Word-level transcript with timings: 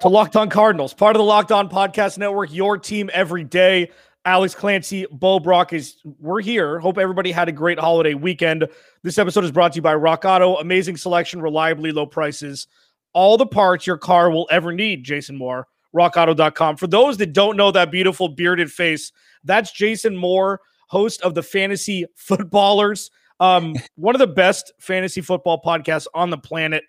to 0.00 0.08
Locked 0.08 0.36
On 0.36 0.48
Cardinals, 0.48 0.94
part 0.94 1.16
of 1.16 1.18
the 1.18 1.24
Locked 1.24 1.50
On 1.50 1.68
Podcast 1.68 2.18
Network, 2.18 2.52
your 2.52 2.78
team 2.78 3.10
every 3.12 3.44
day. 3.44 3.90
Alex 4.24 4.54
Clancy, 4.54 5.06
Bo 5.10 5.40
Brock 5.40 5.72
is 5.72 5.96
we're 6.20 6.40
here. 6.40 6.78
Hope 6.78 6.98
everybody 6.98 7.32
had 7.32 7.48
a 7.48 7.52
great 7.52 7.78
holiday 7.78 8.14
weekend. 8.14 8.68
This 9.02 9.18
episode 9.18 9.44
is 9.44 9.50
brought 9.50 9.72
to 9.72 9.76
you 9.76 9.82
by 9.82 9.94
Rock 9.94 10.24
Auto. 10.24 10.56
Amazing 10.56 10.98
selection, 10.98 11.40
reliably 11.40 11.92
low 11.92 12.06
prices, 12.06 12.68
all 13.12 13.36
the 13.36 13.46
parts 13.46 13.86
your 13.86 13.96
car 13.96 14.30
will 14.30 14.46
ever 14.50 14.70
need. 14.70 15.02
Jason 15.02 15.36
Moore, 15.36 15.66
rockauto.com. 15.96 16.76
For 16.76 16.86
those 16.86 17.16
that 17.16 17.32
don't 17.32 17.56
know 17.56 17.72
that 17.72 17.90
beautiful 17.90 18.28
bearded 18.28 18.70
face, 18.70 19.12
that's 19.44 19.72
Jason 19.72 20.16
Moore, 20.16 20.60
host 20.88 21.22
of 21.22 21.34
the 21.34 21.42
Fantasy 21.42 22.04
Footballers, 22.14 23.10
um, 23.40 23.74
one 23.96 24.14
of 24.14 24.20
the 24.20 24.26
best 24.26 24.72
fantasy 24.78 25.22
football 25.22 25.60
podcasts 25.60 26.06
on 26.14 26.30
the 26.30 26.38
planet. 26.38 26.84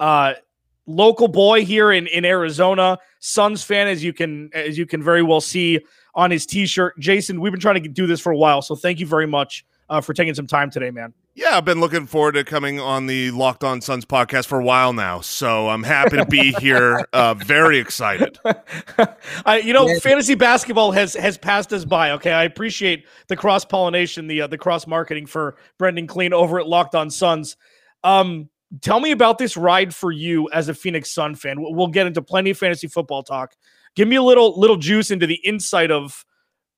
Uh, 0.00 0.34
local 0.88 1.28
boy 1.28 1.64
here 1.64 1.92
in, 1.92 2.06
in 2.08 2.24
Arizona, 2.24 2.98
Suns 3.20 3.62
fan, 3.62 3.86
as 3.86 4.02
you 4.02 4.12
can 4.12 4.50
as 4.52 4.76
you 4.76 4.86
can 4.86 5.02
very 5.02 5.22
well 5.22 5.40
see 5.40 5.80
on 6.14 6.30
his 6.30 6.46
T-shirt. 6.46 6.98
Jason, 6.98 7.40
we've 7.40 7.52
been 7.52 7.60
trying 7.60 7.80
to 7.80 7.88
do 7.88 8.06
this 8.06 8.20
for 8.20 8.32
a 8.32 8.36
while, 8.36 8.62
so 8.62 8.74
thank 8.74 8.98
you 8.98 9.06
very 9.06 9.26
much 9.26 9.64
uh, 9.88 10.00
for 10.00 10.14
taking 10.14 10.34
some 10.34 10.46
time 10.46 10.70
today, 10.70 10.90
man. 10.90 11.12
Yeah, 11.34 11.56
I've 11.56 11.64
been 11.64 11.78
looking 11.78 12.06
forward 12.06 12.32
to 12.32 12.42
coming 12.42 12.80
on 12.80 13.06
the 13.06 13.30
Locked 13.30 13.62
On 13.62 13.80
Suns 13.80 14.04
podcast 14.04 14.46
for 14.46 14.58
a 14.58 14.64
while 14.64 14.92
now, 14.92 15.20
so 15.20 15.68
I'm 15.68 15.84
happy 15.84 16.16
to 16.16 16.26
be 16.26 16.52
here. 16.58 17.06
Uh, 17.12 17.34
very 17.34 17.78
excited. 17.78 18.38
I, 19.46 19.58
you 19.58 19.72
know, 19.72 19.86
yeah. 19.86 20.00
fantasy 20.00 20.34
basketball 20.34 20.90
has 20.90 21.14
has 21.14 21.38
passed 21.38 21.72
us 21.72 21.84
by. 21.84 22.10
Okay, 22.12 22.32
I 22.32 22.42
appreciate 22.42 23.06
the 23.28 23.36
cross 23.36 23.64
pollination, 23.64 24.26
the 24.26 24.42
uh, 24.42 24.46
the 24.48 24.58
cross 24.58 24.86
marketing 24.86 25.26
for 25.26 25.56
Brendan 25.78 26.08
Clean 26.08 26.32
over 26.32 26.58
at 26.58 26.66
Locked 26.66 26.96
On 26.96 27.08
Suns. 27.08 27.56
Um, 28.02 28.48
Tell 28.82 29.00
me 29.00 29.12
about 29.12 29.38
this 29.38 29.56
ride 29.56 29.94
for 29.94 30.12
you 30.12 30.48
as 30.52 30.68
a 30.68 30.74
Phoenix 30.74 31.10
Sun 31.12 31.36
fan. 31.36 31.56
We'll 31.58 31.88
get 31.88 32.06
into 32.06 32.20
plenty 32.20 32.50
of 32.50 32.58
fantasy 32.58 32.86
football 32.86 33.22
talk. 33.22 33.54
Give 33.96 34.06
me 34.06 34.16
a 34.16 34.22
little 34.22 34.58
little 34.58 34.76
juice 34.76 35.10
into 35.10 35.26
the 35.26 35.36
insight 35.36 35.90
of 35.90 36.24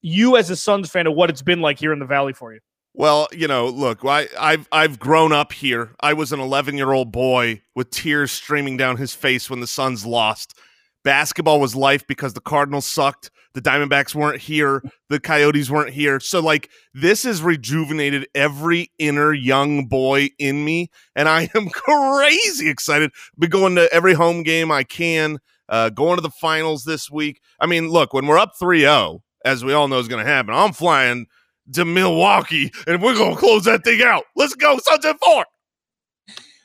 you 0.03 0.37
as 0.37 0.51
a 0.51 0.57
Suns 0.57 0.89
fan 0.89 1.07
of 1.07 1.15
what 1.15 1.31
it's 1.31 1.43
been 1.43 1.61
like 1.61 1.79
here 1.79 1.93
in 1.93 1.99
the 1.99 2.07
Valley 2.07 2.33
for 2.33 2.53
you. 2.55 2.61
Well, 2.95 3.29
you 3.33 3.47
know, 3.47 3.69
look, 3.69 4.05
I, 4.05 4.29
have 4.39 4.69
I've 4.73 4.99
grown 4.99 5.33
up 5.33 5.53
here. 5.53 5.95
I 6.01 6.13
was 6.13 6.33
an 6.33 6.41
11 6.41 6.77
year 6.77 6.93
old 6.93 7.13
boy 7.13 7.63
with 7.75 7.91
tears 7.91 8.33
streaming 8.33 8.77
down 8.77 8.97
his 8.97 9.15
face 9.15 9.49
when 9.49 9.61
the 9.61 9.67
Suns 9.67 10.05
lost. 10.05 10.59
Basketball 11.03 11.61
was 11.61 11.75
life 11.75 12.07
because 12.07 12.35
the 12.35 12.41
Cardinals 12.41 12.87
sucked. 12.87 13.31
The 13.55 13.63
Diamondbacks 13.63 14.15
weren't 14.15 14.41
here. 14.41 14.83
The 15.09 15.19
Coyotes 15.19 15.71
weren't 15.71 15.93
here. 15.93 16.21
So, 16.21 16.41
like, 16.41 16.71
this 16.95 17.25
has 17.25 17.43
rejuvenated 17.43 18.29
every 18.35 18.93
inner 18.99 19.33
young 19.33 19.87
boy 19.87 20.29
in 20.39 20.65
me. 20.65 20.91
And 21.17 21.29
I 21.29 21.49
am 21.55 21.69
crazy 21.73 22.69
excited. 22.69 23.11
Be 23.39 23.49
going 23.49 23.75
to 23.77 23.93
every 23.93 24.15
home 24.15 24.43
game 24.43 24.71
I 24.71 24.85
can, 24.85 25.39
uh, 25.69 25.91
going 25.91 26.17
to 26.17 26.23
the 26.23 26.31
finals 26.31 26.85
this 26.85 27.11
week. 27.11 27.41
I 27.59 27.67
mean, 27.67 27.89
look, 27.89 28.13
when 28.13 28.27
we're 28.27 28.39
up 28.39 28.53
3 28.59 28.81
0, 28.81 29.23
as 29.45 29.65
we 29.65 29.73
all 29.73 29.89
know 29.89 29.99
is 29.99 30.09
going 30.09 30.25
to 30.25 30.31
happen, 30.31 30.55
I'm 30.55 30.73
flying 30.73 31.27
to 31.73 31.85
Milwaukee 31.85 32.73
and 32.87 33.03
we're 33.03 33.15
going 33.15 33.35
to 33.35 33.41
close 33.41 33.65
that 33.65 33.85
thing 33.85 34.03
out. 34.03 34.25
Let's 34.37 34.55
go, 34.55 34.79
Suns 34.79 35.05
at 35.05 35.17
four. 35.25 35.47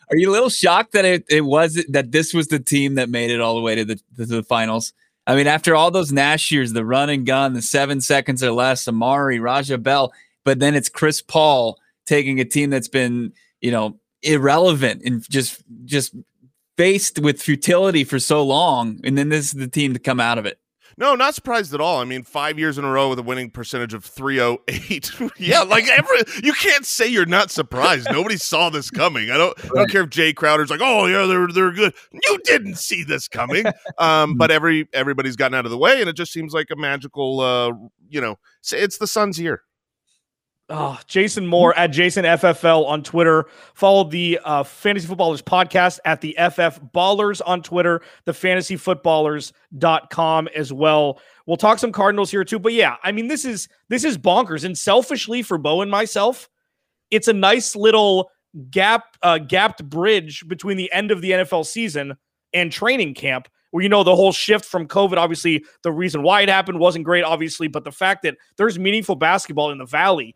Are 0.10 0.18
you 0.18 0.30
a 0.30 0.34
little 0.34 0.50
shocked 0.50 0.94
that 0.94 1.06
it, 1.06 1.26
it 1.30 1.42
was 1.42 1.84
that 1.90 2.12
this 2.12 2.34
was 2.34 2.48
the 2.48 2.60
team 2.60 2.96
that 2.96 3.10
made 3.10 3.32
it 3.32 3.42
all 3.42 3.56
the 3.56 3.62
way 3.62 3.76
to 3.76 3.86
the 3.86 3.96
to 4.18 4.26
the 4.26 4.44
finals? 4.44 4.94
I 5.28 5.36
mean, 5.36 5.48
after 5.48 5.76
all 5.76 5.90
those 5.90 6.12
Nash 6.12 6.52
years, 6.52 6.74
the 6.74 6.86
run 6.86 7.10
and 7.10 7.26
gun, 7.26 7.54
the 7.54 7.62
seven 7.62 8.00
seconds 8.00 8.44
or 8.44 8.52
less, 8.52 8.86
Amar'e, 8.86 9.42
Raja 9.42 9.78
Bell, 9.78 10.14
but 10.44 10.60
then 10.60 10.76
it's 10.76 10.90
Chris 10.90 11.22
Paul 11.22 11.80
taking 12.06 12.40
a 12.40 12.46
team 12.46 12.70
that's 12.70 12.88
been, 12.88 13.34
you 13.62 13.72
know, 13.72 14.00
irrelevant 14.22 15.02
and 15.04 15.28
just 15.30 15.64
just 15.86 16.16
faced 16.78 17.20
with 17.20 17.42
futility 17.42 18.04
for 18.04 18.20
so 18.20 18.44
long, 18.44 19.00
and 19.04 19.18
then 19.18 19.30
this 19.30 19.46
is 19.46 19.54
the 19.54 19.68
team 19.68 19.94
to 19.94 20.00
come 20.00 20.20
out 20.20 20.38
of 20.38 20.46
it. 20.46 20.60
No, 20.98 21.14
not 21.16 21.36
surprised 21.36 21.74
at 21.74 21.82
all. 21.82 22.00
I 22.00 22.06
mean, 22.06 22.24
five 22.24 22.58
years 22.58 22.78
in 22.78 22.86
a 22.86 22.92
row 22.92 23.10
with 23.10 23.20
a 23.20 23.24
winning 23.24 23.50
percentage 23.50 23.94
of 23.94 24.06
308. 24.06 25.12
yeah, 25.38 25.62
like 25.62 25.88
every 25.90 26.20
you 26.42 26.54
can't 26.54 26.86
say 26.86 27.08
you're 27.08 27.26
not 27.26 27.52
surprised. 27.52 28.08
Nobody 28.12 28.38
saw 28.38 28.70
this 28.70 28.90
coming. 28.90 29.30
I 29.30 29.38
don't 29.38 29.54
I 29.66 29.70
don't 29.76 29.90
care 29.90 30.04
if 30.04 30.10
Jae 30.10 30.34
Crowder's 30.34 30.70
like, 30.70 30.82
oh 30.82 31.06
yeah, 31.06 31.26
they're 31.26 31.48
they're 31.48 31.72
good. 31.74 31.94
You 32.12 32.40
didn't 32.44 32.76
see 32.76 33.04
this 33.04 33.28
coming. 33.28 33.66
Um, 33.98 34.36
but 34.36 34.52
every 34.52 34.88
everybody's 34.94 35.36
gotten 35.36 35.56
out 35.56 35.66
of 35.66 35.72
the 35.72 35.78
way, 35.78 36.02
and 36.02 36.10
it 36.10 36.16
just 36.16 36.32
seems 36.32 36.54
like 36.54 36.68
a 36.72 36.76
magical 36.76 37.40
uh, 37.40 37.72
you 38.10 38.22
know, 38.22 38.38
it's 38.72 38.98
the 38.98 39.08
Suns 39.08 39.40
year. 39.40 39.62
Oh, 40.70 40.98
Jason 41.06 41.46
Moore 41.46 41.78
at 41.78 41.92
Jason 41.92 42.26
FFL 42.26 42.88
on 42.88 43.04
Twitter. 43.04 43.46
Follow 43.76 44.04
the 44.04 44.40
uh, 44.44 44.64
Fantasy 44.64 45.06
Footballers 45.06 45.44
podcast 45.44 46.00
at 46.06 46.22
the 46.22 46.36
FF 46.40 46.82
Ballers 46.92 47.40
on 47.46 47.62
Twitter, 47.62 48.02
the 48.26 48.32
fantasyfootballers.com 48.32 50.48
as 50.56 50.74
well. 50.74 51.22
We'll 51.46 51.58
talk 51.58 51.78
some 51.78 51.92
Cardinals 51.92 52.32
here 52.32 52.44
too. 52.44 52.58
But 52.58 52.74
yeah, 52.74 52.96
I 53.04 53.12
mean, 53.12 53.28
this 53.28 53.46
is 53.46 53.68
this 53.90 54.04
is 54.04 54.18
bonkers. 54.18 54.66
And 54.66 54.76
selfishly 54.76 55.44
for 55.44 55.60
Bo 55.60 55.82
and 55.82 55.92
myself, 55.92 56.50
it's 57.12 57.28
a 57.28 57.34
nice 57.34 57.76
little 57.76 58.32
gap 58.72 59.18
uh, 59.22 59.38
gapped 59.38 59.88
bridge 59.88 60.48
between 60.48 60.78
the 60.78 60.92
end 60.92 61.12
of 61.12 61.22
the 61.22 61.30
NFL 61.32 61.68
season 61.68 62.16
and 62.54 62.72
training 62.72 63.14
camp 63.14 63.48
where 63.70 63.84
you 63.84 63.90
know 63.90 64.04
the 64.04 64.16
whole 64.16 64.32
shift 64.32 64.66
from 64.66 64.88
COVID, 64.88 65.18
obviously 65.18 65.64
the 65.84 65.92
reason 65.92 66.24
why 66.24 66.42
it 66.42 66.50
happened 66.50 66.80
wasn't 66.80 67.06
great, 67.06 67.24
obviously, 67.24 67.68
but 67.68 67.84
the 67.84 67.92
fact 67.92 68.24
that 68.24 68.36
there's 68.58 68.80
meaningful 68.80 69.16
basketball 69.16 69.70
in 69.70 69.78
the 69.78 69.86
valley 69.86 70.36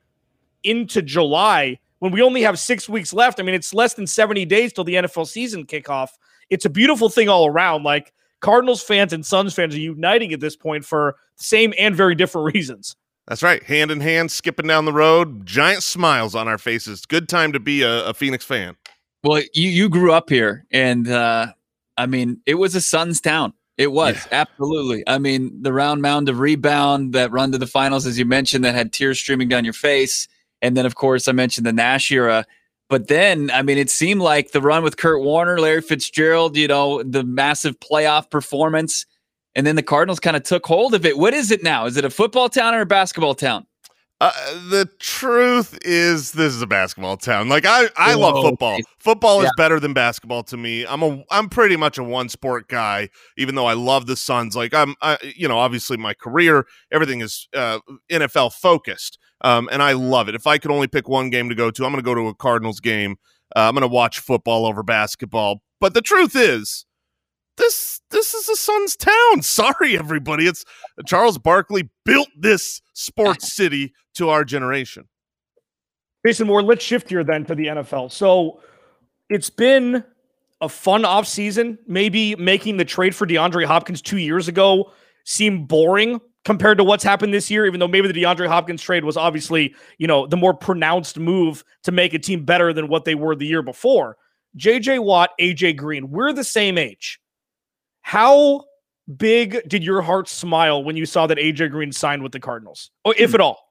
into 0.63 1.01
July 1.01 1.79
when 1.99 2.11
we 2.11 2.21
only 2.21 2.41
have 2.41 2.59
six 2.59 2.89
weeks 2.89 3.13
left. 3.13 3.39
I 3.39 3.43
mean, 3.43 3.55
it's 3.55 3.73
less 3.73 3.93
than 3.93 4.07
70 4.07 4.45
days 4.45 4.73
till 4.73 4.83
the 4.83 4.95
NFL 4.95 5.27
season 5.27 5.65
kickoff. 5.65 6.09
It's 6.49 6.65
a 6.65 6.69
beautiful 6.69 7.09
thing 7.09 7.29
all 7.29 7.47
around. 7.47 7.83
Like 7.83 8.13
Cardinals 8.39 8.81
fans 8.81 9.13
and 9.13 9.25
Suns 9.25 9.53
fans 9.53 9.75
are 9.75 9.79
uniting 9.79 10.33
at 10.33 10.39
this 10.39 10.55
point 10.55 10.85
for 10.85 11.15
the 11.37 11.43
same 11.43 11.73
and 11.77 11.95
very 11.95 12.15
different 12.15 12.53
reasons. 12.53 12.95
That's 13.27 13.43
right. 13.43 13.61
Hand 13.63 13.91
in 13.91 13.99
hand, 13.99 14.31
skipping 14.31 14.65
down 14.65 14.85
the 14.85 14.93
road, 14.93 15.45
giant 15.45 15.83
smiles 15.83 16.33
on 16.33 16.47
our 16.47 16.57
faces. 16.57 17.05
Good 17.05 17.29
time 17.29 17.53
to 17.53 17.59
be 17.59 17.83
a, 17.83 18.07
a 18.07 18.13
Phoenix 18.13 18.43
fan. 18.43 18.75
Well, 19.23 19.43
you 19.53 19.69
you 19.69 19.89
grew 19.89 20.11
up 20.13 20.29
here, 20.29 20.65
and 20.71 21.07
uh, 21.07 21.47
I 21.97 22.05
mean, 22.07 22.41
it 22.47 22.55
was 22.55 22.73
a 22.73 22.81
Suns 22.81 23.21
town. 23.21 23.53
It 23.77 23.91
was 23.91 24.15
yeah. 24.15 24.41
absolutely. 24.41 25.03
I 25.07 25.19
mean, 25.19 25.61
the 25.61 25.71
round 25.71 26.01
mound 26.01 26.27
of 26.27 26.39
rebound, 26.39 27.13
that 27.13 27.31
run 27.31 27.51
to 27.51 27.57
the 27.57 27.67
finals, 27.67 28.05
as 28.05 28.17
you 28.17 28.25
mentioned, 28.25 28.65
that 28.65 28.75
had 28.75 28.91
tears 28.91 29.19
streaming 29.19 29.47
down 29.47 29.63
your 29.63 29.73
face. 29.73 30.27
And 30.61 30.75
then, 30.75 30.85
of 30.85 30.95
course, 30.95 31.27
I 31.27 31.31
mentioned 31.31 31.65
the 31.65 31.73
Nash 31.73 32.11
era. 32.11 32.45
But 32.89 33.07
then, 33.07 33.51
I 33.51 33.61
mean, 33.61 33.77
it 33.77 33.89
seemed 33.89 34.21
like 34.21 34.51
the 34.51 34.61
run 34.61 34.83
with 34.83 34.97
Kurt 34.97 35.21
Warner, 35.21 35.59
Larry 35.59 35.81
Fitzgerald, 35.81 36.57
you 36.57 36.67
know, 36.67 37.03
the 37.03 37.23
massive 37.23 37.79
playoff 37.79 38.29
performance. 38.29 39.05
And 39.55 39.65
then 39.65 39.75
the 39.75 39.83
Cardinals 39.83 40.19
kind 40.19 40.35
of 40.35 40.43
took 40.43 40.65
hold 40.65 40.93
of 40.93 41.05
it. 41.05 41.17
What 41.17 41.33
is 41.33 41.51
it 41.51 41.63
now? 41.63 41.85
Is 41.85 41.97
it 41.97 42.05
a 42.05 42.09
football 42.09 42.49
town 42.49 42.73
or 42.73 42.81
a 42.81 42.85
basketball 42.85 43.35
town? 43.35 43.65
Uh, 44.21 44.31
the 44.69 44.89
truth 44.99 45.79
is, 45.83 46.33
this 46.33 46.53
is 46.53 46.61
a 46.61 46.67
basketball 46.67 47.15
town. 47.15 47.47
Like 47.47 47.65
I, 47.65 47.87
I 47.95 48.15
Whoa. 48.15 48.29
love 48.29 48.43
football. 48.43 48.77
Football 48.97 49.41
yeah. 49.41 49.47
is 49.47 49.53
better 49.55 49.79
than 49.79 49.93
basketball 49.93 50.43
to 50.43 50.57
me. 50.57 50.85
I'm 50.85 51.01
a, 51.03 51.23
I'm 51.31 51.47
pretty 51.47 51.77
much 51.77 51.97
a 51.97 52.03
one 52.03 52.27
sport 52.27 52.67
guy. 52.67 53.09
Even 53.37 53.55
though 53.55 53.65
I 53.65 53.73
love 53.73 54.07
the 54.07 54.17
Suns, 54.17 54.57
like 54.57 54.73
I'm, 54.73 54.95
I, 55.01 55.17
you 55.37 55.47
know, 55.47 55.57
obviously 55.57 55.95
my 55.95 56.13
career, 56.13 56.65
everything 56.91 57.21
is 57.21 57.47
uh, 57.55 57.79
NFL 58.11 58.53
focused. 58.53 59.18
Um, 59.41 59.69
and 59.71 59.81
I 59.81 59.93
love 59.93 60.27
it. 60.27 60.35
If 60.35 60.47
I 60.47 60.57
could 60.57 60.71
only 60.71 60.87
pick 60.87 61.07
one 61.07 61.29
game 61.29 61.49
to 61.49 61.55
go 61.55 61.71
to, 61.71 61.85
I'm 61.85 61.91
going 61.91 62.03
to 62.03 62.05
go 62.05 62.15
to 62.15 62.27
a 62.27 62.35
Cardinals 62.35 62.79
game. 62.79 63.17
Uh, 63.55 63.61
I'm 63.61 63.73
going 63.73 63.81
to 63.81 63.87
watch 63.87 64.19
football 64.19 64.65
over 64.65 64.83
basketball. 64.83 65.61
But 65.79 65.93
the 65.93 66.01
truth 66.01 66.35
is, 66.35 66.85
this 67.57 68.01
this 68.11 68.33
is 68.33 68.49
a 68.49 68.55
Suns 68.55 68.95
town. 68.95 69.41
Sorry, 69.41 69.97
everybody. 69.97 70.45
It's 70.45 70.65
Charles 71.05 71.37
Barkley 71.37 71.89
built 72.05 72.29
this 72.37 72.81
sports 72.93 73.53
city 73.55 73.93
to 74.15 74.29
our 74.29 74.43
generation. 74.43 75.07
Jason 76.25 76.47
Moore, 76.47 76.61
let's 76.61 76.83
shift 76.83 77.09
here 77.09 77.23
then 77.23 77.45
to 77.45 77.55
the 77.55 77.67
NFL. 77.67 78.11
So 78.11 78.59
it's 79.29 79.49
been 79.49 80.03
a 80.59 80.67
fun 80.67 81.03
offseason. 81.03 81.77
Maybe 81.87 82.35
making 82.35 82.75
the 82.75 82.83
trade 82.83 83.15
for 83.15 83.25
DeAndre 83.25 83.65
Hopkins 83.65 84.01
two 84.01 84.17
years 84.17 84.49
ago 84.49 84.91
seemed 85.23 85.69
boring 85.69 86.19
compared 86.45 86.77
to 86.77 86.83
what's 86.83 87.03
happened 87.03 87.33
this 87.33 87.51
year, 87.51 87.65
even 87.65 87.79
though 87.79 87.87
maybe 87.87 88.07
the 88.07 88.13
DeAndre 88.23 88.47
Hopkins 88.47 88.81
trade 88.81 89.03
was 89.03 89.17
obviously, 89.17 89.75
you 89.97 90.07
know, 90.07 90.25
the 90.25 90.37
more 90.37 90.53
pronounced 90.53 91.19
move 91.19 91.63
to 91.83 91.91
make 91.91 92.13
a 92.13 92.19
team 92.19 92.45
better 92.45 92.71
than 92.73 92.87
what 92.87 93.05
they 93.05 93.15
were 93.15 93.35
the 93.35 93.45
year 93.45 93.61
before. 93.61 94.17
JJ 94.57 95.03
Watt, 95.03 95.31
AJ 95.39 95.75
Green, 95.77 96.09
we're 96.09 96.33
the 96.33 96.43
same 96.43 96.77
age. 96.77 97.19
How 98.01 98.63
big 99.17 99.67
did 99.67 99.83
your 99.83 100.01
heart 100.01 100.27
smile 100.27 100.83
when 100.83 100.95
you 100.97 101.05
saw 101.05 101.27
that 101.27 101.37
AJ 101.37 101.71
Green 101.71 101.91
signed 101.91 102.23
with 102.23 102.31
the 102.31 102.39
Cardinals? 102.39 102.91
Or 103.05 103.13
if 103.17 103.31
Hmm. 103.31 103.35
at 103.35 103.41
all? 103.41 103.65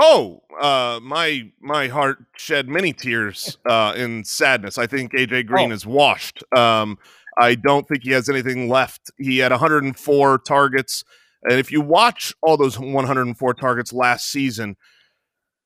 Oh, 0.00 0.42
uh, 0.60 0.98
my 1.02 1.52
my 1.60 1.86
heart 1.86 2.18
shed 2.36 2.68
many 2.68 2.92
tears 2.92 3.58
uh, 3.68 3.92
in 3.96 4.24
sadness. 4.24 4.76
I 4.76 4.88
think 4.88 5.12
AJ 5.12 5.46
Green 5.46 5.70
Oh. 5.70 5.74
is 5.74 5.86
washed. 5.86 6.42
Um, 6.56 6.98
I 7.38 7.54
don't 7.54 7.86
think 7.86 8.02
he 8.02 8.10
has 8.10 8.28
anything 8.28 8.68
left. 8.68 9.10
He 9.18 9.38
had 9.38 9.52
104 9.52 10.38
targets, 10.38 11.04
and 11.44 11.58
if 11.58 11.70
you 11.70 11.80
watch 11.80 12.32
all 12.42 12.56
those 12.56 12.78
104 12.78 13.54
targets 13.54 13.92
last 13.92 14.30
season, 14.30 14.76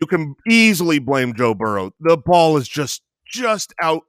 you 0.00 0.06
can 0.06 0.34
easily 0.48 0.98
blame 0.98 1.34
Joe 1.34 1.54
Burrow. 1.54 1.92
The 2.00 2.16
ball 2.16 2.56
is 2.56 2.68
just 2.68 3.02
just 3.26 3.74
out 3.82 4.02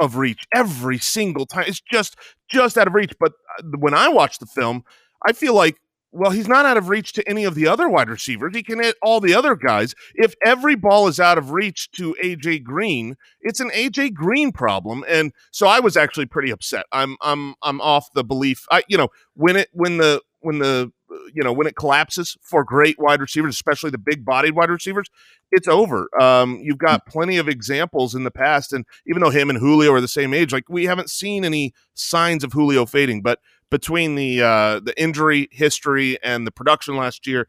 of 0.00 0.16
reach 0.16 0.46
every 0.54 0.98
single 0.98 1.46
time. 1.46 1.64
It's 1.66 1.80
just 1.80 2.16
just 2.48 2.76
out 2.76 2.86
of 2.86 2.94
reach. 2.94 3.14
But 3.18 3.32
uh, 3.58 3.62
when 3.78 3.94
I 3.94 4.08
watch 4.08 4.38
the 4.38 4.46
film, 4.46 4.84
I 5.26 5.32
feel 5.32 5.54
like 5.54 5.76
well, 6.12 6.30
he's 6.30 6.48
not 6.48 6.64
out 6.64 6.78
of 6.78 6.88
reach 6.88 7.12
to 7.14 7.28
any 7.28 7.44
of 7.44 7.54
the 7.54 7.66
other 7.66 7.90
wide 7.90 8.08
receivers. 8.08 8.54
He 8.54 8.62
can 8.62 8.80
hit 8.80 8.96
all 9.02 9.20
the 9.20 9.34
other 9.34 9.54
guys. 9.54 9.94
If 10.14 10.34
every 10.42 10.74
ball 10.74 11.08
is 11.08 11.20
out 11.20 11.36
of 11.36 11.50
reach 11.50 11.90
to 11.92 12.16
AJ 12.22 12.62
Green, 12.64 13.16
it's 13.42 13.60
an 13.60 13.70
AJ 13.70 14.14
Green 14.14 14.50
problem. 14.50 15.04
And 15.08 15.32
so 15.50 15.66
I 15.66 15.80
was 15.80 15.96
actually 15.96 16.26
pretty 16.26 16.50
upset. 16.50 16.86
I'm 16.92 17.16
I'm 17.20 17.54
I'm 17.62 17.80
off 17.80 18.12
the 18.14 18.24
belief. 18.24 18.64
I 18.70 18.82
you 18.88 18.96
know 18.96 19.08
when 19.34 19.56
it 19.56 19.68
when 19.72 19.98
the 19.98 20.22
when 20.40 20.58
the 20.58 20.90
you 21.34 21.42
know 21.42 21.52
when 21.52 21.66
it 21.66 21.76
collapses 21.76 22.36
for 22.42 22.64
great 22.64 22.98
wide 22.98 23.20
receivers, 23.20 23.54
especially 23.54 23.90
the 23.90 23.98
big 23.98 24.24
bodied 24.24 24.54
wide 24.54 24.70
receivers, 24.70 25.06
it's 25.50 25.68
over. 25.68 26.08
Um, 26.20 26.60
you've 26.62 26.78
got 26.78 27.06
plenty 27.06 27.36
of 27.36 27.48
examples 27.48 28.14
in 28.14 28.24
the 28.24 28.30
past, 28.30 28.72
and 28.72 28.84
even 29.06 29.22
though 29.22 29.30
him 29.30 29.50
and 29.50 29.58
Julio 29.58 29.92
are 29.92 30.00
the 30.00 30.08
same 30.08 30.34
age, 30.34 30.52
like 30.52 30.68
we 30.68 30.84
haven't 30.84 31.10
seen 31.10 31.44
any 31.44 31.72
signs 31.94 32.44
of 32.44 32.52
Julio 32.52 32.86
fading, 32.86 33.22
but 33.22 33.40
between 33.70 34.14
the 34.14 34.42
uh, 34.42 34.80
the 34.80 34.94
injury 35.00 35.48
history 35.50 36.18
and 36.22 36.46
the 36.46 36.52
production 36.52 36.96
last 36.96 37.26
year, 37.26 37.48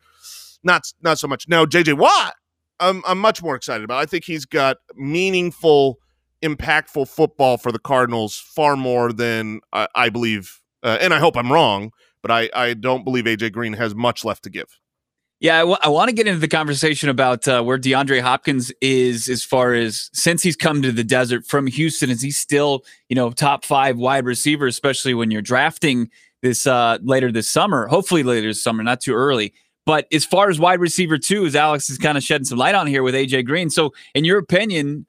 not 0.64 0.84
not 1.02 1.20
so 1.20 1.28
much. 1.28 1.48
Now, 1.48 1.66
JJ 1.66 1.98
Watt, 1.98 2.36
I'm 2.80 3.02
I'm 3.08 3.20
much 3.20 3.42
more 3.42 3.56
excited 3.56 3.84
about. 3.84 4.02
I 4.02 4.06
think 4.06 4.26
he's 4.26 4.46
got 4.46 4.78
meaningful, 4.96 6.00
impactful 6.42 7.08
football 7.08 7.58
for 7.58 7.72
the 7.72 7.80
Cardinals 7.80 8.38
far 8.38 8.76
more 8.76 9.12
than 9.12 9.62
I, 9.74 9.88
I 9.96 10.10
believe, 10.10 10.62
uh, 10.84 10.98
and 11.02 11.14
I 11.14 11.20
hope 11.20 11.38
I'm 11.38 11.52
wrong, 11.52 11.92
but 12.28 12.34
I 12.34 12.50
I 12.54 12.74
don't 12.74 13.04
believe 13.04 13.26
AJ 13.26 13.54
Green 13.54 13.74
has 13.74 13.96
much 13.96 14.26
left 14.26 14.44
to 14.44 14.50
give. 14.50 14.68
Yeah, 15.40 15.60
I 15.84 15.90
want 15.90 16.10
to 16.10 16.16
get 16.16 16.26
into 16.26 16.40
the 16.40 16.48
conversation 16.48 17.10
about 17.10 17.48
uh, 17.48 17.62
where 17.62 17.78
DeAndre 17.78 18.22
Hopkins 18.22 18.72
is 18.82 19.30
as 19.30 19.44
far 19.44 19.76
as 19.76 20.10
since 20.12 20.42
he's 20.42 20.56
come 20.56 20.82
to 20.82 20.92
the 20.92 21.04
desert 21.04 21.46
from 21.46 21.68
Houston. 21.68 22.10
Is 22.10 22.24
he 22.24 22.32
still, 22.32 22.84
you 23.08 23.16
know, 23.16 23.30
top 23.30 23.64
five 23.64 23.98
wide 23.98 24.26
receiver, 24.26 24.66
especially 24.66 25.14
when 25.14 25.30
you're 25.30 25.44
drafting 25.44 26.10
this 26.42 26.66
uh, 26.66 26.98
later 27.04 27.32
this 27.32 27.48
summer? 27.48 27.86
Hopefully 27.86 28.24
later 28.24 28.48
this 28.48 28.64
summer, 28.64 28.82
not 28.82 29.00
too 29.00 29.14
early. 29.14 29.54
But 29.86 30.08
as 30.12 30.26
far 30.26 30.50
as 30.50 30.60
wide 30.60 30.80
receiver 30.80 31.20
two, 31.20 31.46
as 31.46 31.56
Alex 31.56 31.88
is 31.88 32.00
kind 32.00 32.18
of 32.18 32.24
shedding 32.24 32.46
some 32.46 32.58
light 32.58 32.74
on 32.74 32.88
here 32.88 33.04
with 33.04 33.14
AJ 33.14 33.46
Green. 33.46 33.70
So, 33.70 33.94
in 34.16 34.26
your 34.26 34.40
opinion, 34.40 35.06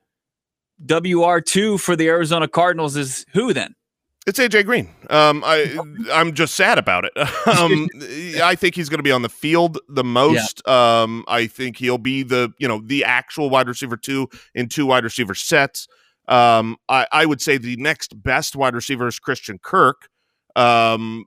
WR 0.86 1.38
two 1.38 1.78
for 1.78 1.96
the 1.96 2.06
Arizona 2.06 2.48
Cardinals 2.48 2.96
is 2.96 3.24
who 3.32 3.54
then? 3.54 3.74
It's 4.28 4.38
AJ 4.38 4.66
Green. 4.66 4.90
Um, 5.08 5.42
I 5.42 5.74
I'm 6.12 6.34
just 6.34 6.54
sad 6.54 6.78
about 6.78 7.06
it. 7.06 7.12
Um, 7.48 7.88
I 8.42 8.54
think 8.54 8.74
he's 8.74 8.90
going 8.90 8.98
to 8.98 9.02
be 9.02 9.10
on 9.10 9.22
the 9.22 9.28
field 9.30 9.78
the 9.88 10.04
most. 10.04 10.66
Um, 10.68 11.24
I 11.28 11.46
think 11.46 11.78
he'll 11.78 11.96
be 11.98 12.22
the 12.22 12.52
you 12.58 12.68
know 12.68 12.82
the 12.84 13.04
actual 13.04 13.48
wide 13.48 13.68
receiver 13.68 13.96
two 13.96 14.28
in 14.54 14.68
two 14.68 14.84
wide 14.84 15.02
receiver 15.02 15.34
sets. 15.34 15.88
Um, 16.28 16.76
I, 16.90 17.06
I 17.10 17.24
would 17.24 17.40
say 17.40 17.56
the 17.56 17.76
next 17.76 18.22
best 18.22 18.54
wide 18.54 18.74
receiver 18.74 19.08
is 19.08 19.18
Christian 19.18 19.58
Kirk. 19.58 20.08
Um, 20.56 21.24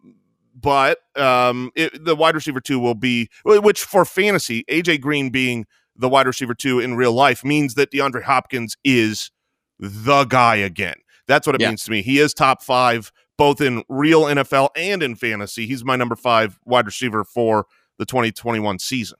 but 0.53 0.99
um, 1.15 1.71
it, 1.75 2.05
the 2.05 2.15
wide 2.15 2.35
receiver 2.35 2.61
two 2.61 2.79
will 2.79 2.95
be 2.95 3.29
which 3.43 3.81
for 3.83 4.05
fantasy, 4.05 4.63
AJ 4.69 5.01
Green 5.01 5.31
being 5.31 5.65
the 5.95 6.07
wide 6.07 6.27
receiver 6.27 6.53
two 6.53 6.79
in 6.79 6.95
real 6.95 7.13
life 7.13 7.43
means 7.43 7.73
that 7.73 7.91
DeAndre 7.91 8.23
Hopkins 8.23 8.77
is 8.83 9.31
the 9.79 10.25
guy 10.25 10.57
again. 10.57 10.95
That's 11.31 11.47
what 11.47 11.55
it 11.55 11.61
Yeah. 11.61 11.69
means 11.69 11.83
to 11.85 11.91
me. 11.91 12.01
He 12.01 12.19
is 12.19 12.33
top 12.33 12.61
five, 12.61 13.09
both 13.37 13.61
in 13.61 13.83
real 13.87 14.23
NFL 14.27 14.69
and 14.75 15.01
in 15.01 15.15
fantasy. 15.15 15.65
He's 15.65 15.85
my 15.85 15.95
number 15.95 16.17
five 16.17 16.59
wide 16.65 16.85
receiver 16.85 17.23
for 17.23 17.67
the 17.97 18.05
2021 18.05 18.79
season. 18.79 19.17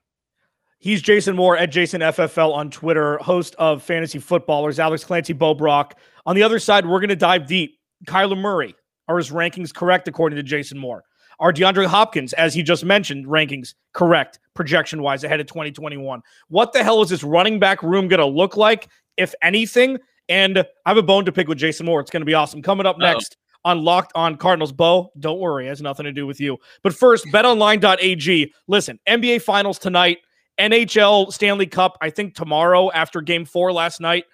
He's 0.78 1.02
Jason 1.02 1.36
Moore 1.38 1.56
at 1.58 1.72
Jason 1.72 2.02
FFL 2.02 2.54
on 2.54 2.70
Twitter, 2.70 3.18
host 3.20 3.56
of 3.60 3.82
Fantasy 3.82 4.20
Footballers, 4.20 4.78
Alex 4.78 5.06
Clancy, 5.06 5.32
Bo 5.32 5.54
Brock. 5.54 5.98
On 6.26 6.36
the 6.36 6.44
other 6.44 6.60
side, 6.60 6.86
we're 6.86 7.00
going 7.00 7.10
to 7.10 7.16
dive 7.16 7.48
deep. 7.48 7.78
Kyler 8.08 8.38
Murray, 8.38 8.76
are 9.08 9.16
his 9.18 9.30
rankings 9.30 9.74
correct 9.74 10.08
according 10.08 10.36
to 10.38 10.44
Jason 10.44 10.78
Moore? 10.78 11.04
Are 11.40 11.54
DeAndre 11.54 11.86
Hopkins, 11.86 12.34
as 12.34 12.54
he 12.54 12.62
just 12.62 12.84
mentioned, 12.84 13.26
rankings 13.28 13.74
correct 13.94 14.40
projection 14.54 15.02
wise 15.02 15.24
ahead 15.24 15.40
of 15.40 15.48
2021? 15.48 16.22
What 16.50 16.74
the 16.74 16.84
hell 16.84 17.02
is 17.02 17.10
this 17.10 17.24
running 17.24 17.60
back 17.60 17.82
room 17.84 18.08
going 18.08 18.20
to 18.20 18.26
look 18.26 18.58
like, 18.58 18.90
if 19.18 19.34
anything? 19.42 19.98
And 20.30 20.60
I 20.60 20.66
have 20.86 20.98
a 20.98 21.04
bone 21.04 21.26
to 21.26 21.32
pick 21.32 21.48
with 21.48 21.58
Jason 21.58 21.86
Moore. 21.86 22.00
It's 22.00 22.12
going 22.12 22.22
to 22.22 22.26
be 22.26 22.34
awesome. 22.34 22.62
Coming 22.62 22.86
up 22.86 22.98
Uh-oh. 22.98 23.14
next 23.14 23.38
on 23.66 23.84
Locked 23.84 24.12
on 24.16 24.38
Cardinals. 24.38 24.72
Bo, 24.72 25.12
don't 25.20 25.40
worry, 25.40 25.66
it 25.66 25.70
has 25.70 25.82
nothing 25.82 26.06
to 26.06 26.12
do 26.12 26.26
with 26.26 26.40
you. 26.40 26.58
But 26.84 26.96
first, 26.96 27.26
betonline.ag. 27.28 28.54
Listen, 28.68 29.00
NBA 29.08 29.42
Finals 29.42 29.80
tonight. 29.80 30.20
NHL 30.60 31.32
Stanley 31.32 31.66
Cup, 31.66 31.98
I 32.02 32.10
think 32.10 32.36
tomorrow 32.36 32.92
after 32.92 33.22
game 33.22 33.46
four 33.46 33.74
last 33.74 34.00
night. 34.00 34.26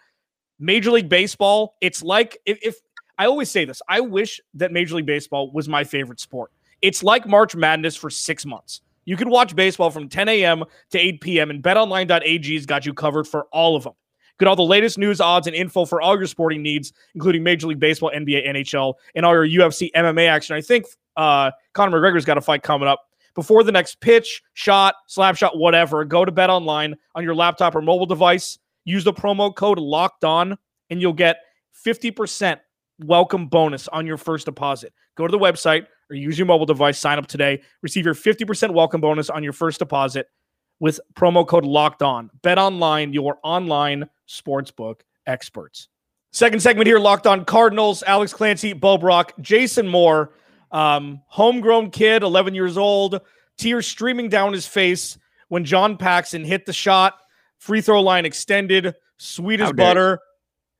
Major 0.59 0.91
League 0.91 1.07
Baseball, 1.07 1.75
it's 1.81 2.01
like 2.01 2.37
if, 2.45 2.57
if 2.61 2.75
I 3.17 3.27
always 3.27 3.49
say 3.49 3.63
this, 3.63 3.81
I 3.87 4.01
wish 4.01 4.41
that 4.55 4.71
Major 4.71 4.95
League 4.95 5.05
Baseball 5.05 5.51
was 5.51 5.69
my 5.69 5.83
favorite 5.83 6.19
sport. 6.19 6.51
It's 6.81 7.03
like 7.03 7.27
March 7.27 7.55
Madness 7.55 7.95
for 7.95 8.09
six 8.09 8.45
months. 8.45 8.81
You 9.05 9.15
can 9.15 9.29
watch 9.29 9.55
baseball 9.55 9.89
from 9.89 10.09
10 10.09 10.27
a.m. 10.27 10.63
to 10.89 10.99
8 10.99 11.21
p.m. 11.21 11.49
and 11.49 11.63
betonline.ag's 11.63 12.65
got 12.65 12.85
you 12.85 12.93
covered 12.93 13.27
for 13.27 13.45
all 13.53 13.75
of 13.75 13.83
them. 13.83 13.93
Get 14.39 14.47
all 14.47 14.55
the 14.55 14.63
latest 14.63 14.97
news, 14.97 15.19
odds, 15.19 15.47
and 15.47 15.55
info 15.55 15.85
for 15.85 16.01
all 16.01 16.15
your 16.15 16.27
sporting 16.27 16.61
needs, 16.61 16.93
including 17.15 17.43
Major 17.43 17.67
League 17.67 17.79
Baseball, 17.79 18.11
NBA, 18.13 18.47
NHL, 18.47 18.93
and 19.15 19.25
all 19.25 19.33
your 19.33 19.47
UFC 19.47 19.89
MMA 19.95 20.27
action. 20.29 20.55
I 20.55 20.61
think 20.61 20.85
uh, 21.15 21.51
Conor 21.73 21.99
McGregor's 21.99 22.25
got 22.25 22.37
a 22.37 22.41
fight 22.41 22.63
coming 22.63 22.87
up. 22.87 23.01
Before 23.33 23.63
the 23.63 23.71
next 23.71 23.99
pitch, 23.99 24.41
shot, 24.53 24.95
slap 25.07 25.35
shot, 25.35 25.57
whatever, 25.57 26.03
go 26.05 26.25
to 26.25 26.31
Bet 26.31 26.49
Online 26.49 26.95
on 27.15 27.23
your 27.23 27.35
laptop 27.35 27.75
or 27.75 27.81
mobile 27.81 28.05
device. 28.05 28.57
Use 28.85 29.03
the 29.03 29.13
promo 29.13 29.53
code 29.53 29.79
Locked 29.79 30.23
On, 30.23 30.57
and 30.89 31.01
you'll 31.01 31.13
get 31.13 31.37
50% 31.85 32.59
welcome 32.99 33.47
bonus 33.47 33.87
on 33.89 34.07
your 34.07 34.17
first 34.17 34.45
deposit. 34.45 34.93
Go 35.15 35.27
to 35.27 35.31
the 35.31 35.37
website 35.37 35.87
or 36.09 36.15
use 36.15 36.37
your 36.37 36.47
mobile 36.47 36.65
device. 36.65 36.97
Sign 36.97 37.17
up 37.17 37.27
today. 37.27 37.61
Receive 37.81 38.05
your 38.05 38.15
50% 38.15 38.71
welcome 38.71 39.01
bonus 39.01 39.29
on 39.29 39.43
your 39.43 39.53
first 39.53 39.79
deposit 39.79 40.27
with 40.79 40.99
promo 41.13 41.45
code 41.47 41.65
Locked 41.65 42.01
On. 42.01 42.29
Bet 42.41 42.57
Online, 42.57 43.13
your 43.13 43.37
online 43.43 44.09
sportsbook 44.27 45.01
experts. 45.25 45.89
Second 46.31 46.61
segment 46.61 46.87
here, 46.87 46.99
Locked 46.99 47.27
On 47.27 47.45
Cardinals. 47.45 48.03
Alex 48.03 48.33
Clancy, 48.33 48.73
Bo 48.73 48.97
Brock, 48.97 49.33
Jason 49.41 49.87
Moore, 49.87 50.33
um, 50.71 51.21
homegrown 51.27 51.91
kid, 51.91 52.23
11 52.23 52.53
years 52.53 52.77
old, 52.77 53.21
tears 53.57 53.87
streaming 53.87 54.29
down 54.29 54.53
his 54.53 54.67
face 54.67 55.17
when 55.47 55.65
John 55.65 55.97
Paxson 55.97 56.43
hit 56.43 56.65
the 56.65 56.73
shot, 56.73 57.17
free 57.57 57.81
throw 57.81 58.01
line 58.01 58.25
extended, 58.25 58.95
sweet 59.17 59.61
as 59.61 59.67
How 59.67 59.71
dare 59.71 59.85
butter. 59.87 60.19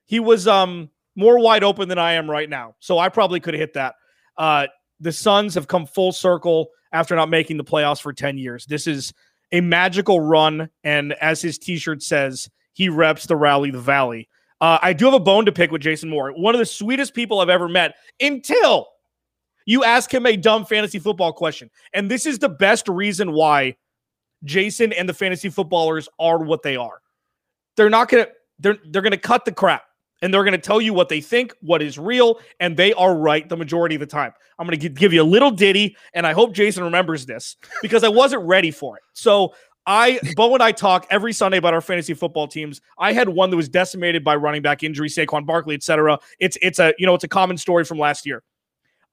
He 0.06 0.20
was 0.20 0.48
um 0.48 0.90
more 1.16 1.40
wide 1.40 1.64
open 1.64 1.90
than 1.90 1.98
I 1.98 2.14
am 2.14 2.30
right 2.30 2.50
now, 2.50 2.76
so 2.80 3.00
I 3.00 3.10
probably 3.10 3.40
could 3.40 3.54
have 3.54 3.62
hit 3.62 3.74
that. 3.74 3.96
Uh, 4.38 4.68
the 5.00 5.12
Suns 5.12 5.56
have 5.56 5.68
come 5.68 5.86
full 5.86 6.12
circle 6.12 6.70
after 6.92 7.16
not 7.16 7.30
making 7.30 7.58
the 7.58 7.64
playoffs 7.64 8.02
for 8.02 8.14
10 8.14 8.38
years. 8.38 8.66
This 8.66 8.88
is 8.88 9.14
a 9.52 9.62
magical 9.62 10.20
run, 10.20 10.70
and 10.84 11.14
as 11.14 11.42
his 11.42 11.58
T-shirt 11.58 12.04
says, 12.04 12.50
he 12.74 12.90
reps 12.90 13.26
the 13.26 13.36
rally 13.36 13.72
the 13.72 13.80
valley. 13.80 14.30
Uh, 14.60 14.80
I 14.82 14.94
do 14.94 15.06
have 15.06 15.14
a 15.14 15.20
bone 15.20 15.46
to 15.46 15.52
pick 15.52 15.72
with 15.72 15.82
Jason 15.82 16.10
Moore, 16.10 16.32
one 16.32 16.56
of 16.56 16.60
the 16.60 16.66
sweetest 16.66 17.14
people 17.14 17.40
I've 17.40 17.50
ever 17.50 17.68
met. 17.68 17.96
Until 18.20 18.88
you 19.66 19.84
ask 19.84 20.14
him 20.14 20.26
a 20.26 20.36
dumb 20.36 20.66
fantasy 20.66 21.00
football 21.00 21.34
question, 21.34 21.70
and 21.94 22.10
this 22.10 22.26
is 22.26 22.40
the 22.40 22.50
best 22.50 22.88
reason 22.88 23.32
why 23.32 23.76
Jason 24.44 24.94
and 24.94 25.08
the 25.08 25.14
fantasy 25.14 25.50
footballers 25.50 26.10
are 26.20 26.40
what 26.40 26.64
they 26.64 26.76
are. 26.76 27.02
They're 27.76 27.90
not 27.90 28.10
gonna 28.10 28.28
they're 28.60 28.78
they're 28.90 29.02
gonna 29.02 29.18
cut 29.18 29.46
the 29.46 29.52
crap 29.52 29.84
and 30.22 30.34
they're 30.34 30.44
gonna 30.44 30.58
tell 30.58 30.82
you 30.82 30.94
what 30.94 31.10
they 31.10 31.22
think, 31.22 31.54
what 31.62 31.82
is 31.82 31.98
real, 31.98 32.40
and 32.60 32.76
they 32.76 32.94
are 32.94 33.16
right 33.16 33.48
the 33.48 33.58
majority 33.58 33.96
of 33.96 34.00
the 34.00 34.08
time. 34.08 34.34
I'm 34.58 34.66
gonna 34.66 34.78
give 34.78 35.14
you 35.14 35.22
a 35.22 35.24
little 35.24 35.52
ditty, 35.52 35.96
and 36.14 36.26
I 36.26 36.34
hope 36.34 36.54
Jason 36.54 36.84
remembers 36.84 37.26
this 37.26 37.56
because 37.82 38.04
I 38.04 38.10
wasn't 38.10 38.44
ready 38.44 38.72
for 38.72 38.98
it. 38.98 39.04
So 39.14 39.54
I, 39.88 40.20
Bo 40.36 40.54
and 40.54 40.62
I 40.62 40.74
talk 40.74 41.08
every 41.10 41.32
Sunday 41.32 41.58
about 41.58 41.74
our 41.74 41.80
fantasy 41.80 42.14
football 42.14 42.46
teams. 42.46 42.82
I 43.00 43.14
had 43.14 43.30
one 43.30 43.50
that 43.52 43.56
was 43.56 43.70
decimated 43.70 44.22
by 44.22 44.36
running 44.36 44.62
back 44.62 44.84
injury, 44.84 45.08
Saquon 45.08 45.46
Barkley, 45.46 45.76
etc. 45.76 46.20
It's 46.40 46.58
it's 46.62 46.78
a 46.78 46.94
you 47.00 47.06
know 47.06 47.16
it's 47.16 47.24
a 47.24 47.30
common 47.30 47.58
story 47.58 47.86
from 47.86 47.98
last 47.98 48.26
year. 48.26 48.44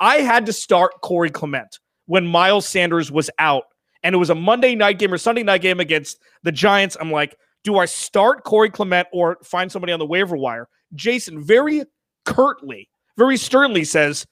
I 0.01 0.17
had 0.17 0.47
to 0.47 0.53
start 0.53 1.01
Corey 1.01 1.31
Clement 1.31 1.79
when 2.07 2.27
Miles 2.27 2.67
Sanders 2.67 3.13
was 3.13 3.31
out, 3.39 3.65
and 4.03 4.17
it 4.17 4.19
was 4.19 4.31
a 4.31 4.35
Monday 4.35 4.75
night 4.75 4.99
game 4.99 5.13
or 5.13 5.19
Sunday 5.19 5.45
night 5.45 5.63
game 5.63 5.79
against 5.79 6.19
the 6.43 6.51
Giants. 6.51 6.97
I'm 7.01 7.13
like, 7.13 7.37
do 7.63 7.79
I 7.79 7.85
start 7.85 8.43
Corey 8.43 8.71
Clement 8.71 9.07
or 9.13 9.39
find 9.45 9.71
somebody 9.71 9.93
on 9.93 10.01
the 10.01 10.07
waiver 10.07 10.37
wire? 10.37 10.69
Jason 10.95 11.43
very 11.43 11.83
curtly, 12.25 12.89
very 13.17 13.37
sternly 13.37 13.85
says, 13.85 14.27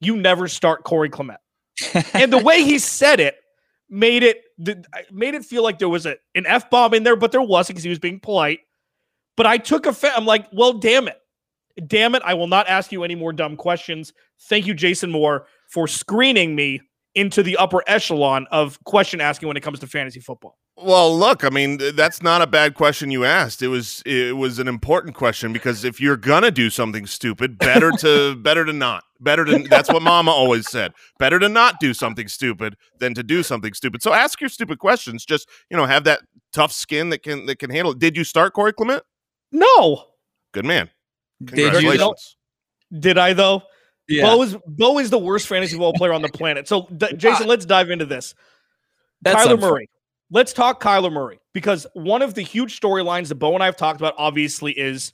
you 0.00 0.16
never 0.16 0.48
start 0.48 0.84
Corey 0.84 1.08
Clement. 1.08 1.40
and 2.14 2.32
the 2.32 2.42
way 2.42 2.62
he 2.62 2.78
said 2.78 3.20
it 3.20 3.36
made 3.88 4.22
it 4.22 4.42
made 5.12 5.34
it 5.34 5.44
feel 5.44 5.62
like 5.62 5.78
there 5.78 5.88
was 5.88 6.06
a, 6.06 6.16
an 6.34 6.46
f 6.46 6.70
bomb 6.70 6.94
in 6.94 7.02
there, 7.02 7.16
but 7.16 7.32
there 7.32 7.42
wasn't 7.42 7.74
because 7.74 7.84
he 7.84 7.90
was 7.90 7.98
being 7.98 8.20
polite. 8.20 8.60
But 9.36 9.46
I 9.46 9.58
took 9.58 9.86
offense. 9.86 10.14
I'm 10.16 10.24
like, 10.24 10.46
well, 10.52 10.72
damn 10.72 11.08
it, 11.08 11.18
damn 11.86 12.14
it! 12.14 12.22
I 12.24 12.34
will 12.34 12.46
not 12.46 12.68
ask 12.68 12.90
you 12.92 13.04
any 13.04 13.14
more 13.14 13.32
dumb 13.32 13.56
questions. 13.56 14.12
Thank 14.48 14.66
you, 14.66 14.74
Jason 14.74 15.10
Moore, 15.10 15.46
for 15.68 15.86
screening 15.86 16.54
me 16.54 16.80
into 17.14 17.42
the 17.42 17.56
upper 17.56 17.82
echelon 17.86 18.46
of 18.50 18.82
question 18.84 19.20
asking 19.20 19.48
when 19.48 19.56
it 19.56 19.62
comes 19.62 19.80
to 19.80 19.86
fantasy 19.86 20.20
football. 20.20 20.58
Well, 20.78 21.16
look, 21.16 21.42
I 21.42 21.48
mean, 21.48 21.78
that's 21.94 22.22
not 22.22 22.42
a 22.42 22.46
bad 22.46 22.74
question 22.74 23.10
you 23.10 23.24
asked. 23.24 23.62
It 23.62 23.68
was 23.68 24.02
it 24.04 24.36
was 24.36 24.58
an 24.58 24.68
important 24.68 25.14
question 25.14 25.52
because 25.52 25.84
if 25.84 26.00
you're 26.00 26.18
gonna 26.18 26.50
do 26.50 26.68
something 26.68 27.06
stupid, 27.06 27.56
better 27.58 27.90
to 27.92 28.36
better 28.42 28.64
to 28.64 28.72
not. 28.74 29.04
Better 29.18 29.46
to 29.46 29.66
that's 29.70 29.88
what 29.88 30.02
mama 30.02 30.30
always 30.30 30.68
said. 30.68 30.92
Better 31.18 31.38
to 31.38 31.48
not 31.48 31.80
do 31.80 31.94
something 31.94 32.28
stupid 32.28 32.76
than 32.98 33.14
to 33.14 33.22
do 33.22 33.42
something 33.42 33.72
stupid. 33.72 34.02
So 34.02 34.12
ask 34.12 34.38
your 34.38 34.50
stupid 34.50 34.78
questions. 34.78 35.24
Just, 35.24 35.48
you 35.70 35.76
know, 35.78 35.86
have 35.86 36.04
that 36.04 36.20
tough 36.52 36.72
skin 36.72 37.08
that 37.08 37.22
can 37.22 37.46
that 37.46 37.58
can 37.58 37.70
handle 37.70 37.92
it. 37.92 37.98
Did 37.98 38.14
you 38.14 38.24
start 38.24 38.52
Corey 38.52 38.74
Clement? 38.74 39.02
No. 39.52 40.04
Good 40.52 40.66
man. 40.66 40.90
Did 41.42 41.82
you? 41.82 42.14
Did 42.98 43.16
I 43.16 43.32
though? 43.32 43.62
Yeah. 44.08 44.24
Bo 44.24 44.42
is 44.42 44.56
Bo 44.66 44.98
is 44.98 45.08
the 45.08 45.18
worst 45.18 45.48
fantasy 45.48 45.72
football 45.72 45.94
player 45.94 46.12
on 46.12 46.20
the 46.20 46.28
planet. 46.28 46.68
So, 46.68 46.86
d- 46.94 47.14
Jason, 47.16 47.46
uh, 47.46 47.48
let's 47.48 47.64
dive 47.64 47.90
into 47.90 48.04
this. 48.04 48.34
That's 49.22 49.46
Kyler 49.46 49.52
unfair. 49.52 49.70
Murray. 49.70 49.88
Let's 50.30 50.52
talk 50.52 50.82
Kyler 50.82 51.12
Murray 51.12 51.38
because 51.52 51.86
one 51.94 52.20
of 52.20 52.34
the 52.34 52.42
huge 52.42 52.78
storylines 52.80 53.28
that 53.28 53.36
Bo 53.36 53.54
and 53.54 53.62
I 53.62 53.66
have 53.66 53.76
talked 53.76 54.00
about, 54.00 54.14
obviously, 54.18 54.72
is 54.72 55.12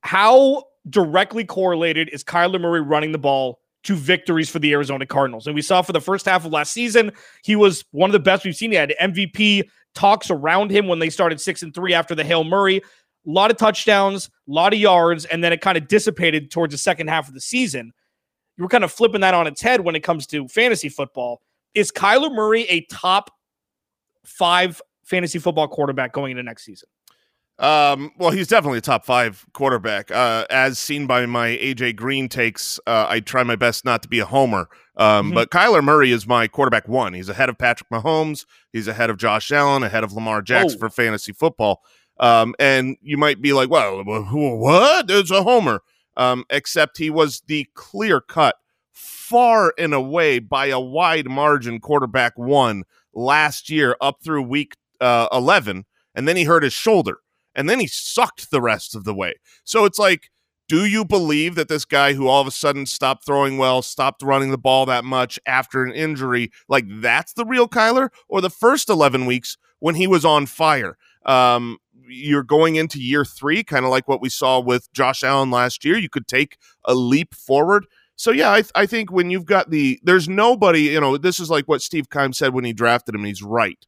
how 0.00 0.64
directly 0.88 1.44
correlated 1.44 2.08
is 2.12 2.24
Kyler 2.24 2.60
Murray 2.60 2.80
running 2.80 3.12
the 3.12 3.18
ball 3.18 3.60
to 3.84 3.94
victories 3.94 4.48
for 4.48 4.58
the 4.58 4.72
Arizona 4.72 5.04
Cardinals. 5.04 5.46
And 5.46 5.54
we 5.54 5.62
saw 5.62 5.82
for 5.82 5.92
the 5.92 6.00
first 6.00 6.24
half 6.24 6.44
of 6.44 6.52
last 6.52 6.72
season, 6.72 7.12
he 7.44 7.56
was 7.56 7.84
one 7.90 8.08
of 8.08 8.12
the 8.12 8.20
best 8.20 8.44
we've 8.44 8.56
seen. 8.56 8.70
He 8.70 8.76
had 8.76 8.94
MVP 9.00 9.68
talks 9.94 10.30
around 10.30 10.70
him 10.70 10.86
when 10.86 10.98
they 10.98 11.10
started 11.10 11.40
six 11.40 11.62
and 11.62 11.74
three 11.74 11.92
after 11.92 12.14
the 12.14 12.24
Hail 12.24 12.44
Murray. 12.44 12.78
A 12.78 12.82
lot 13.24 13.50
of 13.50 13.56
touchdowns, 13.56 14.30
a 14.48 14.52
lot 14.52 14.72
of 14.72 14.78
yards, 14.78 15.24
and 15.26 15.44
then 15.44 15.52
it 15.52 15.60
kind 15.60 15.76
of 15.76 15.88
dissipated 15.88 16.50
towards 16.50 16.72
the 16.72 16.78
second 16.78 17.08
half 17.08 17.28
of 17.28 17.34
the 17.34 17.40
season. 17.40 17.92
You 18.56 18.64
were 18.64 18.68
kind 18.68 18.84
of 18.84 18.92
flipping 18.92 19.20
that 19.20 19.34
on 19.34 19.46
its 19.46 19.60
head 19.60 19.80
when 19.80 19.94
it 19.94 20.00
comes 20.00 20.26
to 20.28 20.48
fantasy 20.48 20.88
football. 20.88 21.42
Is 21.74 21.90
Kyler 21.90 22.32
Murray 22.32 22.62
a 22.64 22.82
top 22.90 23.30
five 24.24 24.80
fantasy 25.04 25.38
football 25.38 25.68
quarterback 25.68 26.12
going 26.12 26.32
into 26.32 26.42
next 26.42 26.64
season? 26.64 26.88
Um, 27.58 28.12
well, 28.18 28.30
he's 28.30 28.48
definitely 28.48 28.78
a 28.78 28.82
top 28.82 29.04
five 29.04 29.46
quarterback. 29.52 30.10
Uh, 30.10 30.46
as 30.50 30.78
seen 30.78 31.06
by 31.06 31.26
my 31.26 31.50
AJ 31.50 31.96
Green 31.96 32.28
takes, 32.28 32.80
uh, 32.86 33.06
I 33.08 33.20
try 33.20 33.42
my 33.42 33.56
best 33.56 33.84
not 33.84 34.02
to 34.02 34.08
be 34.08 34.18
a 34.18 34.24
homer. 34.24 34.68
Um, 34.96 35.26
mm-hmm. 35.26 35.34
But 35.34 35.50
Kyler 35.50 35.82
Murray 35.82 36.10
is 36.10 36.26
my 36.26 36.48
quarterback 36.48 36.88
one. 36.88 37.14
He's 37.14 37.28
ahead 37.28 37.48
of 37.48 37.58
Patrick 37.58 37.88
Mahomes. 37.90 38.46
He's 38.72 38.88
ahead 38.88 39.10
of 39.10 39.16
Josh 39.16 39.52
Allen, 39.52 39.82
ahead 39.82 40.02
of 40.02 40.12
Lamar 40.12 40.42
Jackson 40.42 40.78
oh. 40.78 40.80
for 40.80 40.90
fantasy 40.90 41.32
football. 41.32 41.82
Um, 42.18 42.54
and 42.58 42.96
you 43.00 43.16
might 43.16 43.40
be 43.40 43.52
like, 43.52 43.70
well, 43.70 44.02
what? 44.04 45.10
It's 45.10 45.30
a 45.30 45.42
homer. 45.42 45.82
Um, 46.16 46.44
except 46.50 46.98
he 46.98 47.10
was 47.10 47.42
the 47.46 47.66
clear 47.74 48.20
cut, 48.20 48.56
far 48.90 49.72
and 49.78 49.94
away 49.94 50.40
by 50.40 50.66
a 50.66 50.80
wide 50.80 51.28
margin 51.28 51.80
quarterback 51.80 52.36
one 52.36 52.84
last 53.14 53.70
year 53.70 53.96
up 54.00 54.18
through 54.24 54.42
week 54.42 54.74
uh, 55.00 55.28
11. 55.32 55.84
And 56.14 56.28
then 56.28 56.36
he 56.36 56.44
hurt 56.44 56.62
his 56.62 56.72
shoulder 56.72 57.18
and 57.54 57.68
then 57.68 57.80
he 57.80 57.86
sucked 57.86 58.50
the 58.50 58.60
rest 58.60 58.94
of 58.94 59.04
the 59.04 59.14
way. 59.14 59.34
So 59.64 59.84
it's 59.84 59.98
like, 59.98 60.30
do 60.68 60.84
you 60.86 61.04
believe 61.04 61.54
that 61.56 61.68
this 61.68 61.84
guy 61.84 62.14
who 62.14 62.28
all 62.28 62.40
of 62.40 62.46
a 62.46 62.52
sudden 62.52 62.86
stopped 62.86 63.26
throwing 63.26 63.58
well, 63.58 63.82
stopped 63.82 64.22
running 64.22 64.50
the 64.50 64.58
ball 64.58 64.86
that 64.86 65.04
much 65.04 65.38
after 65.46 65.84
an 65.84 65.92
injury, 65.92 66.50
like 66.68 66.84
that's 66.88 67.34
the 67.34 67.44
real 67.44 67.68
Kyler? 67.68 68.08
Or 68.28 68.40
the 68.40 68.50
first 68.50 68.88
11 68.88 69.26
weeks 69.26 69.58
when 69.80 69.96
he 69.96 70.06
was 70.06 70.24
on 70.24 70.46
fire? 70.46 70.96
Um, 71.26 71.78
you're 72.08 72.42
going 72.42 72.76
into 72.76 73.00
year 73.00 73.24
three, 73.24 73.62
kind 73.62 73.84
of 73.84 73.90
like 73.90 74.08
what 74.08 74.20
we 74.20 74.28
saw 74.28 74.60
with 74.60 74.90
Josh 74.92 75.22
Allen 75.22 75.50
last 75.50 75.84
year. 75.84 75.98
You 75.98 76.08
could 76.08 76.26
take 76.26 76.56
a 76.84 76.94
leap 76.94 77.34
forward. 77.34 77.86
So 78.16 78.30
yeah, 78.30 78.52
I, 78.52 78.62
th- 78.62 78.72
I 78.74 78.86
think 78.86 79.10
when 79.10 79.30
you've 79.30 79.46
got 79.46 79.70
the 79.70 80.00
there's 80.02 80.28
nobody, 80.28 80.82
you 80.82 81.00
know, 81.00 81.16
this 81.16 81.40
is 81.40 81.50
like 81.50 81.66
what 81.66 81.82
Steve 81.82 82.10
Keim 82.10 82.32
said 82.32 82.54
when 82.54 82.64
he 82.64 82.72
drafted 82.72 83.14
him, 83.14 83.24
he's 83.24 83.42
right. 83.42 83.78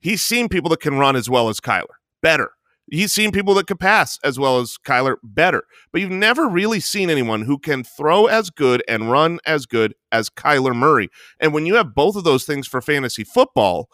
He's 0.00 0.22
seen 0.22 0.48
people 0.48 0.70
that 0.70 0.80
can 0.80 0.98
run 0.98 1.16
as 1.16 1.28
well 1.28 1.48
as 1.48 1.60
Kyler, 1.60 1.96
better. 2.22 2.52
He's 2.90 3.12
seen 3.12 3.32
people 3.32 3.52
that 3.54 3.66
could 3.66 3.80
pass 3.80 4.18
as 4.24 4.38
well 4.38 4.60
as 4.60 4.78
Kyler 4.82 5.16
better, 5.22 5.64
but 5.92 6.00
you've 6.00 6.10
never 6.10 6.48
really 6.48 6.80
seen 6.80 7.10
anyone 7.10 7.42
who 7.42 7.58
can 7.58 7.84
throw 7.84 8.26
as 8.26 8.48
good 8.48 8.82
and 8.88 9.10
run 9.10 9.40
as 9.44 9.66
good 9.66 9.94
as 10.10 10.30
Kyler 10.30 10.74
Murray. 10.74 11.10
And 11.38 11.52
when 11.52 11.66
you 11.66 11.74
have 11.74 11.94
both 11.94 12.16
of 12.16 12.24
those 12.24 12.44
things 12.44 12.66
for 12.66 12.80
fantasy 12.80 13.24
football, 13.24 13.90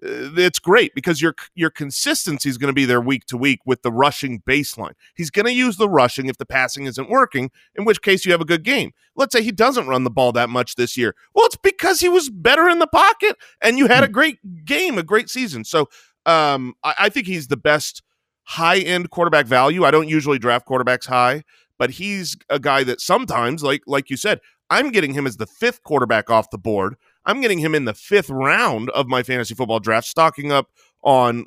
it's 0.00 0.58
great 0.58 0.94
because 0.94 1.20
your 1.20 1.34
your 1.54 1.70
consistency 1.70 2.48
is 2.48 2.58
going 2.58 2.68
to 2.68 2.74
be 2.74 2.84
there 2.84 3.00
week 3.00 3.26
to 3.26 3.36
week 3.36 3.60
with 3.66 3.82
the 3.82 3.92
rushing 3.92 4.40
baseline. 4.40 4.92
He's 5.14 5.30
going 5.30 5.46
to 5.46 5.52
use 5.52 5.76
the 5.76 5.88
rushing 5.88 6.26
if 6.26 6.38
the 6.38 6.46
passing 6.46 6.86
isn't 6.86 7.10
working, 7.10 7.50
in 7.74 7.84
which 7.84 8.00
case 8.00 8.24
you 8.24 8.32
have 8.32 8.40
a 8.40 8.46
good 8.46 8.62
game. 8.62 8.92
Let's 9.16 9.32
say 9.32 9.42
he 9.42 9.52
doesn't 9.52 9.86
run 9.86 10.04
the 10.04 10.10
ball 10.10 10.32
that 10.32 10.48
much 10.48 10.76
this 10.76 10.96
year. 10.96 11.14
Well, 11.34 11.46
it's 11.46 11.56
because 11.56 12.00
he 12.00 12.08
was 12.08 12.30
better 12.30 12.68
in 12.68 12.78
the 12.78 12.86
pocket 12.86 13.36
and 13.60 13.78
you 13.78 13.86
had 13.88 14.02
a 14.02 14.06
hmm. 14.06 14.12
great 14.12 14.64
game, 14.64 14.98
a 14.98 15.02
great 15.02 15.28
season. 15.28 15.64
So 15.64 15.88
um, 16.26 16.74
I, 16.82 16.94
I 17.00 17.08
think 17.08 17.26
he's 17.26 17.48
the 17.48 17.56
best 17.56 18.02
high 18.44 18.78
end 18.78 19.10
quarterback 19.10 19.46
value. 19.46 19.84
I 19.84 19.90
don't 19.90 20.08
usually 20.08 20.38
draft 20.38 20.66
quarterbacks 20.66 21.06
high, 21.06 21.44
but 21.78 21.90
he's 21.90 22.36
a 22.48 22.58
guy 22.58 22.84
that 22.84 23.00
sometimes, 23.00 23.62
like 23.62 23.82
like 23.86 24.10
you 24.10 24.16
said, 24.16 24.40
I'm 24.70 24.90
getting 24.90 25.14
him 25.14 25.26
as 25.26 25.36
the 25.36 25.46
fifth 25.46 25.82
quarterback 25.82 26.30
off 26.30 26.50
the 26.50 26.58
board. 26.58 26.96
I'm 27.24 27.40
getting 27.40 27.58
him 27.58 27.74
in 27.74 27.84
the 27.84 27.94
fifth 27.94 28.30
round 28.30 28.90
of 28.90 29.06
my 29.06 29.22
fantasy 29.22 29.54
football 29.54 29.80
draft, 29.80 30.06
stocking 30.06 30.52
up 30.52 30.70
on 31.02 31.44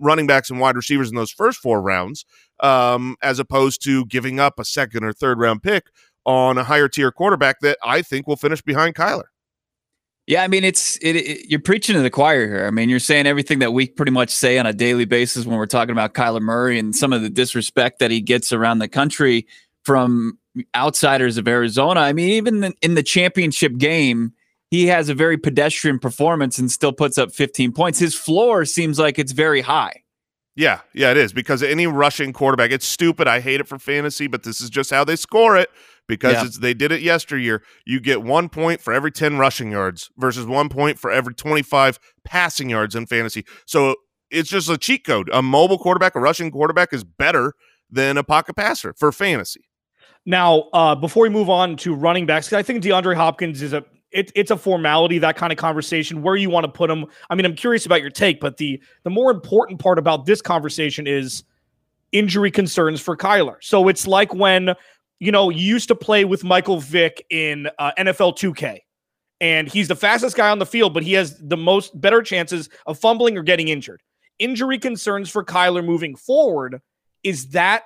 running 0.00 0.26
backs 0.26 0.50
and 0.50 0.60
wide 0.60 0.76
receivers 0.76 1.10
in 1.10 1.16
those 1.16 1.30
first 1.30 1.58
four 1.58 1.80
rounds, 1.80 2.24
um, 2.60 3.16
as 3.22 3.38
opposed 3.38 3.82
to 3.84 4.04
giving 4.06 4.40
up 4.40 4.58
a 4.58 4.64
second 4.64 5.04
or 5.04 5.12
third 5.12 5.38
round 5.38 5.62
pick 5.62 5.86
on 6.24 6.58
a 6.58 6.64
higher 6.64 6.88
tier 6.88 7.12
quarterback 7.12 7.60
that 7.60 7.78
I 7.84 8.02
think 8.02 8.26
will 8.26 8.36
finish 8.36 8.60
behind 8.62 8.94
Kyler. 8.94 9.24
Yeah, 10.26 10.42
I 10.42 10.48
mean, 10.48 10.64
it's 10.64 10.96
it, 10.96 11.14
it, 11.14 11.48
You're 11.48 11.60
preaching 11.60 11.94
to 11.94 12.02
the 12.02 12.10
choir 12.10 12.48
here. 12.48 12.66
I 12.66 12.70
mean, 12.70 12.88
you're 12.88 12.98
saying 12.98 13.26
everything 13.26 13.60
that 13.60 13.72
we 13.72 13.86
pretty 13.86 14.10
much 14.10 14.30
say 14.30 14.58
on 14.58 14.66
a 14.66 14.72
daily 14.72 15.04
basis 15.04 15.46
when 15.46 15.56
we're 15.56 15.66
talking 15.66 15.92
about 15.92 16.14
Kyler 16.14 16.40
Murray 16.40 16.80
and 16.80 16.96
some 16.96 17.12
of 17.12 17.22
the 17.22 17.30
disrespect 17.30 18.00
that 18.00 18.10
he 18.10 18.20
gets 18.20 18.52
around 18.52 18.80
the 18.80 18.88
country 18.88 19.46
from 19.84 20.36
outsiders 20.74 21.38
of 21.38 21.46
Arizona. 21.46 22.00
I 22.00 22.12
mean, 22.12 22.30
even 22.30 22.74
in 22.82 22.94
the 22.96 23.04
championship 23.04 23.76
game, 23.78 24.32
he 24.76 24.88
has 24.88 25.08
a 25.08 25.14
very 25.14 25.38
pedestrian 25.38 25.98
performance 25.98 26.58
and 26.58 26.70
still 26.70 26.92
puts 26.92 27.16
up 27.16 27.32
15 27.32 27.72
points. 27.72 27.98
His 27.98 28.14
floor 28.14 28.66
seems 28.66 28.98
like 28.98 29.18
it's 29.18 29.32
very 29.32 29.62
high. 29.62 30.02
Yeah, 30.54 30.80
yeah, 30.92 31.10
it 31.10 31.16
is 31.16 31.32
because 31.32 31.62
any 31.62 31.86
rushing 31.86 32.32
quarterback, 32.34 32.70
it's 32.70 32.86
stupid. 32.86 33.26
I 33.26 33.40
hate 33.40 33.60
it 33.60 33.68
for 33.68 33.78
fantasy, 33.78 34.26
but 34.26 34.42
this 34.42 34.60
is 34.60 34.68
just 34.68 34.90
how 34.90 35.02
they 35.02 35.16
score 35.16 35.56
it 35.56 35.70
because 36.06 36.34
yeah. 36.34 36.60
they 36.60 36.74
did 36.74 36.92
it 36.92 37.00
yesteryear. 37.00 37.62
You 37.86 38.00
get 38.00 38.22
one 38.22 38.50
point 38.50 38.82
for 38.82 38.92
every 38.92 39.10
10 39.10 39.38
rushing 39.38 39.70
yards 39.70 40.10
versus 40.18 40.44
one 40.46 40.68
point 40.68 40.98
for 40.98 41.10
every 41.10 41.34
25 41.34 41.98
passing 42.24 42.68
yards 42.68 42.94
in 42.94 43.06
fantasy. 43.06 43.46
So 43.64 43.96
it's 44.30 44.50
just 44.50 44.68
a 44.68 44.76
cheat 44.76 45.04
code. 45.04 45.30
A 45.32 45.40
mobile 45.40 45.78
quarterback, 45.78 46.14
a 46.14 46.20
rushing 46.20 46.50
quarterback 46.50 46.92
is 46.92 47.02
better 47.02 47.54
than 47.90 48.18
a 48.18 48.24
pocket 48.24 48.56
passer 48.56 48.92
for 48.92 49.10
fantasy. 49.10 49.64
Now, 50.26 50.68
uh, 50.72 50.94
before 50.94 51.22
we 51.22 51.28
move 51.28 51.48
on 51.48 51.76
to 51.78 51.94
running 51.94 52.26
backs, 52.26 52.52
I 52.52 52.62
think 52.62 52.82
DeAndre 52.82 53.14
Hopkins 53.14 53.62
is 53.62 53.72
a 53.72 53.84
it, 54.16 54.32
it's 54.34 54.50
a 54.50 54.56
formality 54.56 55.18
that 55.18 55.36
kind 55.36 55.52
of 55.52 55.58
conversation 55.58 56.22
where 56.22 56.36
you 56.36 56.50
want 56.50 56.64
to 56.64 56.72
put 56.72 56.90
him. 56.90 57.06
I 57.30 57.34
mean, 57.34 57.44
I'm 57.44 57.54
curious 57.54 57.86
about 57.86 58.00
your 58.00 58.10
take, 58.10 58.40
but 58.40 58.56
the 58.56 58.80
the 59.04 59.10
more 59.10 59.30
important 59.30 59.80
part 59.80 59.98
about 59.98 60.26
this 60.26 60.40
conversation 60.40 61.06
is 61.06 61.44
injury 62.12 62.50
concerns 62.50 63.00
for 63.00 63.16
Kyler. 63.16 63.56
So 63.60 63.88
it's 63.88 64.06
like 64.06 64.34
when 64.34 64.74
you 65.18 65.32
know, 65.32 65.50
you 65.50 65.62
used 65.62 65.88
to 65.88 65.94
play 65.94 66.24
with 66.24 66.44
Michael 66.44 66.78
Vick 66.78 67.24
in 67.30 67.68
uh, 67.78 67.92
NFL 67.98 68.36
2K, 68.36 68.80
and 69.40 69.68
he's 69.68 69.88
the 69.88 69.96
fastest 69.96 70.36
guy 70.36 70.50
on 70.50 70.58
the 70.58 70.66
field, 70.66 70.92
but 70.92 71.02
he 71.02 71.14
has 71.14 71.38
the 71.38 71.56
most 71.56 71.98
better 71.98 72.22
chances 72.22 72.68
of 72.86 72.98
fumbling 72.98 73.36
or 73.38 73.42
getting 73.42 73.68
injured. 73.68 74.02
Injury 74.38 74.78
concerns 74.78 75.30
for 75.30 75.42
Kyler 75.42 75.84
moving 75.84 76.16
forward 76.16 76.80
is 77.22 77.48
that 77.48 77.84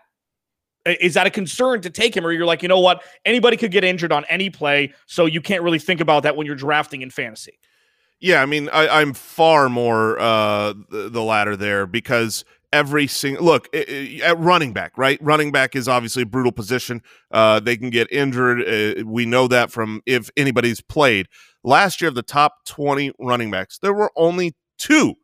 is 0.87 1.15
that 1.15 1.27
a 1.27 1.31
concern 1.31 1.81
to 1.83 1.91
take 1.91 2.17
him, 2.17 2.27
or 2.27 2.33
you're 2.33 2.47
like, 2.47 2.63
you 2.63 2.69
know 2.69 2.81
what, 2.81 3.03
anybody 3.25 3.57
could 3.57 3.71
get 3.71 3.85
injured 3.85 4.13
on 4.13 4.25
any 4.29 4.51
play, 4.51 4.93
so 5.07 5.27
you 5.27 5.41
can't 5.41 5.63
really 5.63 5.79
think 5.79 6.01
about 6.01 6.23
that 6.23 6.37
when 6.37 6.47
you're 6.47 6.57
drafting 6.57 7.03
in 7.03 7.11
fantasy. 7.11 7.59
Yeah, 8.21 8.43
I 8.43 8.47
mean, 8.47 8.69
I, 8.71 9.01
am 9.01 9.15
far 9.15 9.71
more 9.71 10.19
uh, 10.19 10.75
the, 10.91 11.09
the 11.11 11.23
latter 11.23 11.57
there 11.57 11.87
because 11.87 12.45
every 12.73 13.07
single 13.07 13.45
look 13.45 13.75
at 13.75 14.39
running 14.39 14.73
back, 14.73 14.97
right? 14.97 15.19
Running 15.23 15.53
back 15.53 15.75
is 15.75 15.89
obviously 15.89 16.23
a 16.23 16.27
brutal 16.27 16.53
position. 16.53 17.03
Uh, 17.31 17.61
they 17.61 17.77
can 17.77 17.91
get 17.91 18.13
injured. 18.13 18.61
Uh, 18.61 19.07
we 19.07 19.25
know 19.25 19.49
that 19.49 19.71
from 19.71 20.03
if 20.07 20.31
anybody's 20.37 20.81
played. 20.81 21.29
Last 21.65 22.01
year, 22.01 22.09
of 22.09 22.15
the 22.15 22.23
top 22.23 22.65
20 22.67 23.13
running 23.19 23.51
backs, 23.51 23.79
there 23.79 23.93
were 23.93 24.13
only 24.17 24.55
two 24.79 25.15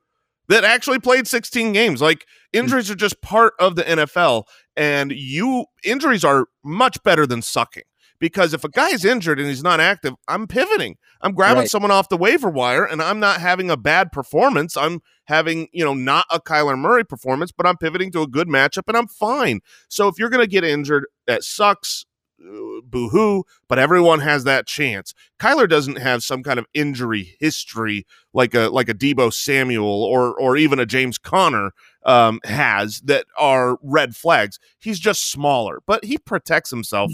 that 0.48 0.64
actually 0.64 0.98
played 0.98 1.26
16 1.26 1.72
games. 1.72 2.00
Like 2.00 2.26
injuries 2.52 2.90
are 2.90 2.96
just 2.96 3.20
part 3.22 3.54
of 3.58 3.76
the 3.76 3.82
NFL, 3.82 4.44
and 4.76 5.12
you 5.12 5.66
injuries 5.84 6.24
are 6.24 6.46
much 6.64 7.02
better 7.02 7.26
than 7.26 7.42
sucking 7.42 7.84
because 8.18 8.54
if 8.54 8.64
a 8.64 8.68
guy's 8.68 9.04
injured 9.04 9.38
and 9.38 9.48
he's 9.48 9.62
not 9.62 9.80
active, 9.80 10.14
I'm 10.28 10.46
pivoting. 10.46 10.96
I'm 11.20 11.32
grabbing 11.32 11.60
Right. 11.62 11.70
someone 11.70 11.90
off 11.90 12.08
the 12.08 12.16
waiver 12.16 12.48
wire 12.48 12.84
and 12.84 13.02
I'm 13.02 13.20
not 13.20 13.40
having 13.40 13.70
a 13.70 13.76
bad 13.76 14.12
performance. 14.12 14.76
I'm 14.76 15.00
having, 15.24 15.68
you 15.72 15.84
know, 15.84 15.94
not 15.94 16.26
a 16.30 16.40
Kyler 16.40 16.78
Murray 16.78 17.04
performance, 17.04 17.52
but 17.52 17.66
I'm 17.66 17.76
pivoting 17.76 18.10
to 18.12 18.22
a 18.22 18.26
good 18.26 18.48
matchup 18.48 18.84
and 18.88 18.96
I'm 18.96 19.08
fine. 19.08 19.60
So 19.88 20.08
if 20.08 20.18
you're 20.18 20.30
going 20.30 20.42
to 20.44 20.50
get 20.50 20.64
injured, 20.64 21.06
that 21.26 21.42
sucks. 21.42 22.06
Boo 22.38 23.08
hoo, 23.08 23.44
but 23.68 23.78
everyone 23.78 24.20
has 24.20 24.44
that 24.44 24.66
chance. 24.66 25.14
Kyler 25.40 25.68
doesn't 25.68 25.98
have 25.98 26.22
some 26.22 26.42
kind 26.42 26.58
of 26.58 26.66
injury 26.74 27.36
history 27.40 28.06
like 28.34 28.54
a 28.54 28.68
like 28.68 28.88
a 28.88 28.94
Deebo 28.94 29.32
Samuel 29.32 30.04
or 30.04 30.38
or 30.38 30.56
even 30.56 30.78
a 30.78 30.86
James 30.86 31.18
Conner 31.18 31.72
um, 32.04 32.40
has 32.44 33.00
that 33.02 33.26
are 33.38 33.78
red 33.82 34.14
flags. 34.14 34.58
He's 34.78 34.98
just 34.98 35.30
smaller, 35.30 35.80
but 35.86 36.04
he 36.04 36.18
protects 36.18 36.70
himself. 36.70 37.12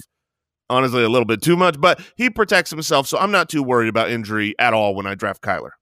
Honestly, 0.68 1.04
a 1.04 1.08
little 1.08 1.26
bit 1.26 1.42
too 1.42 1.56
much, 1.56 1.78
but 1.80 2.00
he 2.16 2.30
protects 2.30 2.70
himself, 2.70 3.06
so 3.06 3.18
I'm 3.18 3.30
not 3.30 3.50
too 3.50 3.62
worried 3.62 3.88
about 3.88 4.10
injury 4.10 4.54
at 4.58 4.72
all 4.72 4.94
when 4.94 5.06
I 5.06 5.14
draft 5.14 5.42
Kyler. 5.42 5.72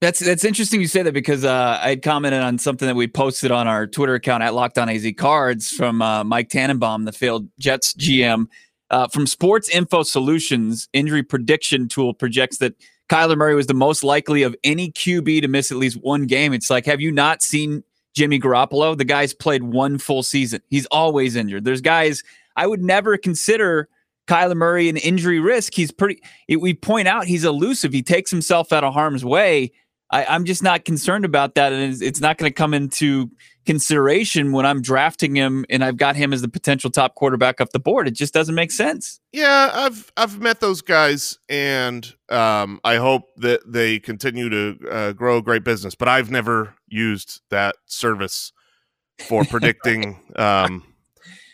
That's 0.00 0.20
that's 0.20 0.44
interesting 0.44 0.80
you 0.80 0.88
say 0.88 1.02
that 1.02 1.14
because 1.14 1.44
uh, 1.44 1.80
I 1.82 1.88
had 1.88 2.02
commented 2.02 2.42
on 2.42 2.58
something 2.58 2.86
that 2.86 2.94
we 2.94 3.08
posted 3.08 3.50
on 3.50 3.66
our 3.66 3.86
Twitter 3.86 4.14
account 4.14 4.42
at 4.42 4.52
Locked 4.54 4.76
On 4.78 4.90
AZ 4.90 5.06
Cards 5.16 5.70
from 5.70 6.02
uh, 6.02 6.22
Mike 6.22 6.50
Tannenbaum, 6.50 7.06
the 7.06 7.12
failed 7.12 7.48
Jets 7.58 7.94
GM. 7.94 8.46
Uh, 8.90 9.08
from 9.08 9.26
Sports 9.26 9.68
Info 9.68 10.02
Solutions, 10.02 10.88
injury 10.92 11.22
prediction 11.22 11.88
tool 11.88 12.14
projects 12.14 12.58
that 12.58 12.74
Kyler 13.08 13.36
Murray 13.36 13.54
was 13.54 13.66
the 13.66 13.74
most 13.74 14.04
likely 14.04 14.42
of 14.42 14.54
any 14.64 14.92
QB 14.92 15.42
to 15.42 15.48
miss 15.48 15.70
at 15.70 15.76
least 15.76 15.96
one 16.02 16.26
game. 16.26 16.52
It's 16.52 16.70
like, 16.70 16.86
have 16.86 17.00
you 17.00 17.10
not 17.12 17.42
seen 17.42 17.82
Jimmy 18.14 18.38
Garoppolo? 18.38 18.96
The 18.96 19.04
guy's 19.04 19.34
played 19.34 19.62
one 19.62 19.98
full 19.98 20.22
season. 20.22 20.60
He's 20.68 20.86
always 20.86 21.36
injured. 21.36 21.64
There's 21.64 21.80
guys 21.80 22.22
I 22.56 22.66
would 22.66 22.82
never 22.82 23.16
consider 23.16 23.88
Kyler 24.26 24.56
Murray 24.56 24.88
an 24.88 24.96
injury 24.96 25.38
risk. 25.38 25.74
He's 25.74 25.92
pretty. 25.92 26.20
It, 26.48 26.56
we 26.56 26.74
point 26.74 27.06
out 27.06 27.26
he's 27.26 27.44
elusive. 27.44 27.92
He 27.92 28.02
takes 28.02 28.30
himself 28.30 28.72
out 28.72 28.84
of 28.84 28.92
harm's 28.92 29.24
way. 29.24 29.72
I, 30.10 30.24
I'm 30.26 30.44
just 30.44 30.62
not 30.62 30.84
concerned 30.84 31.24
about 31.24 31.54
that, 31.56 31.72
and 31.72 31.92
it's, 31.92 32.00
it's 32.00 32.20
not 32.20 32.38
going 32.38 32.48
to 32.50 32.54
come 32.54 32.74
into 32.74 33.30
consideration 33.66 34.52
when 34.52 34.64
I'm 34.64 34.80
drafting 34.80 35.34
him 35.34 35.64
and 35.68 35.82
I've 35.82 35.96
got 35.96 36.14
him 36.14 36.32
as 36.32 36.40
the 36.40 36.48
potential 36.48 36.88
top 36.88 37.16
quarterback 37.16 37.60
off 37.60 37.70
the 37.72 37.80
board. 37.80 38.06
It 38.06 38.12
just 38.12 38.32
doesn't 38.32 38.54
make 38.54 38.70
sense. 38.70 39.18
Yeah, 39.32 39.70
I've 39.74 40.12
I've 40.16 40.40
met 40.40 40.60
those 40.60 40.80
guys, 40.82 41.38
and 41.48 42.06
um, 42.28 42.80
I 42.84 42.96
hope 42.96 43.24
that 43.38 43.60
they 43.66 43.98
continue 43.98 44.48
to 44.48 44.88
uh, 44.88 45.12
grow 45.12 45.38
a 45.38 45.42
great 45.42 45.64
business. 45.64 45.94
But 45.96 46.08
I've 46.08 46.30
never 46.30 46.74
used 46.86 47.40
that 47.50 47.74
service 47.86 48.52
for 49.26 49.44
predicting 49.50 50.20
um, 50.36 50.84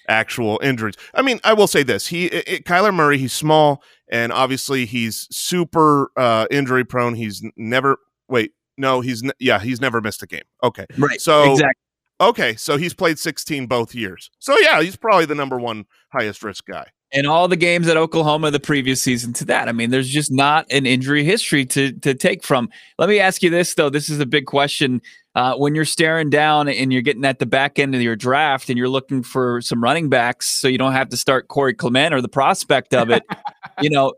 actual 0.08 0.60
injuries. 0.62 0.96
I 1.14 1.22
mean, 1.22 1.40
I 1.44 1.54
will 1.54 1.66
say 1.66 1.82
this: 1.82 2.08
he, 2.08 2.26
it, 2.26 2.44
it- 2.46 2.64
Kyler 2.64 2.92
Murray, 2.94 3.16
he's 3.16 3.32
small, 3.32 3.82
and 4.10 4.30
obviously 4.30 4.84
he's 4.84 5.26
super 5.34 6.10
uh, 6.18 6.46
injury 6.50 6.84
prone. 6.84 7.14
He's 7.14 7.42
never 7.56 7.96
wait, 8.32 8.52
no, 8.76 9.00
he's 9.00 9.22
n- 9.22 9.30
yeah, 9.38 9.60
he's 9.60 9.80
never 9.80 10.00
missed 10.00 10.22
a 10.22 10.26
game. 10.26 10.42
Okay, 10.64 10.86
Right. 10.98 11.20
So- 11.20 11.52
exactly. 11.52 11.82
okay, 12.20 12.56
so 12.56 12.76
he's 12.76 12.94
played 12.94 13.18
16 13.18 13.66
both 13.66 13.94
years. 13.94 14.30
So 14.40 14.58
yeah, 14.58 14.82
he's 14.82 14.96
probably 14.96 15.26
the 15.26 15.34
number 15.36 15.58
one 15.58 15.84
highest 16.12 16.42
risk 16.42 16.66
guy. 16.66 16.86
And 17.14 17.26
all 17.26 17.46
the 17.46 17.56
games 17.56 17.88
at 17.88 17.98
Oklahoma 17.98 18.50
the 18.50 18.58
previous 18.58 19.02
season 19.02 19.34
to 19.34 19.44
that. 19.44 19.68
I 19.68 19.72
mean, 19.72 19.90
there's 19.90 20.08
just 20.08 20.32
not 20.32 20.64
an 20.72 20.86
injury 20.86 21.24
history 21.24 21.66
to 21.66 21.92
to 21.92 22.14
take 22.14 22.42
from. 22.42 22.70
Let 22.98 23.10
me 23.10 23.20
ask 23.20 23.42
you 23.42 23.50
this 23.50 23.74
though. 23.74 23.90
This 23.90 24.08
is 24.08 24.18
a 24.18 24.24
big 24.24 24.46
question. 24.46 25.02
Uh, 25.34 25.54
when 25.56 25.74
you're 25.74 25.84
staring 25.84 26.30
down 26.30 26.68
and 26.68 26.90
you're 26.92 27.02
getting 27.02 27.24
at 27.26 27.38
the 27.38 27.44
back 27.46 27.78
end 27.78 27.94
of 27.94 28.00
your 28.00 28.16
draft 28.16 28.70
and 28.70 28.78
you're 28.78 28.88
looking 28.88 29.22
for 29.22 29.60
some 29.60 29.82
running 29.82 30.08
backs, 30.08 30.46
so 30.48 30.68
you 30.68 30.78
don't 30.78 30.92
have 30.92 31.10
to 31.10 31.16
start 31.18 31.48
Corey 31.48 31.74
Clement 31.74 32.14
or 32.14 32.22
the 32.22 32.28
prospect 32.28 32.94
of 32.94 33.10
it. 33.10 33.22
you 33.82 33.90
know, 33.90 34.14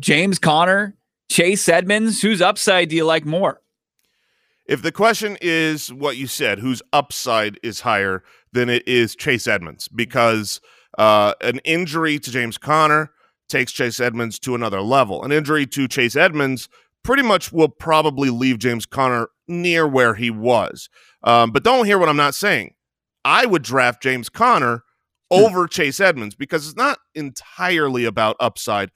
James 0.00 0.38
Conner, 0.38 0.94
Chase 1.30 1.68
Edmonds. 1.68 2.22
Whose 2.22 2.40
upside 2.40 2.88
do 2.88 2.96
you 2.96 3.04
like 3.04 3.24
more? 3.24 3.60
If 4.66 4.82
the 4.82 4.92
question 4.92 5.36
is 5.42 5.92
what 5.92 6.16
you 6.16 6.26
said, 6.26 6.58
whose 6.58 6.82
upside 6.92 7.58
is 7.62 7.80
higher, 7.80 8.22
then 8.52 8.70
it 8.70 8.86
is 8.88 9.14
Chase 9.14 9.46
Edmonds 9.46 9.88
because 9.88 10.60
uh, 10.96 11.34
an 11.42 11.58
injury 11.64 12.18
to 12.18 12.30
James 12.30 12.56
Conner 12.56 13.10
takes 13.48 13.72
Chase 13.72 14.00
Edmonds 14.00 14.38
to 14.40 14.54
another 14.54 14.80
level. 14.80 15.22
An 15.22 15.32
injury 15.32 15.66
to 15.66 15.86
Chase 15.86 16.16
Edmonds 16.16 16.68
pretty 17.02 17.22
much 17.22 17.52
will 17.52 17.68
probably 17.68 18.30
leave 18.30 18.58
James 18.58 18.86
Conner 18.86 19.28
near 19.46 19.86
where 19.86 20.14
he 20.14 20.30
was. 20.30 20.88
Um, 21.22 21.50
but 21.50 21.62
don't 21.62 21.84
hear 21.84 21.98
what 21.98 22.08
I'm 22.08 22.16
not 22.16 22.34
saying. 22.34 22.74
I 23.24 23.44
would 23.44 23.62
draft 23.62 24.02
James 24.02 24.30
Conner 24.30 24.82
over 25.30 25.66
Chase 25.66 26.00
Edmonds 26.00 26.34
because 26.34 26.66
it's 26.66 26.76
not 26.76 26.98
entirely 27.14 28.04
about 28.04 28.36
upside. 28.40 28.90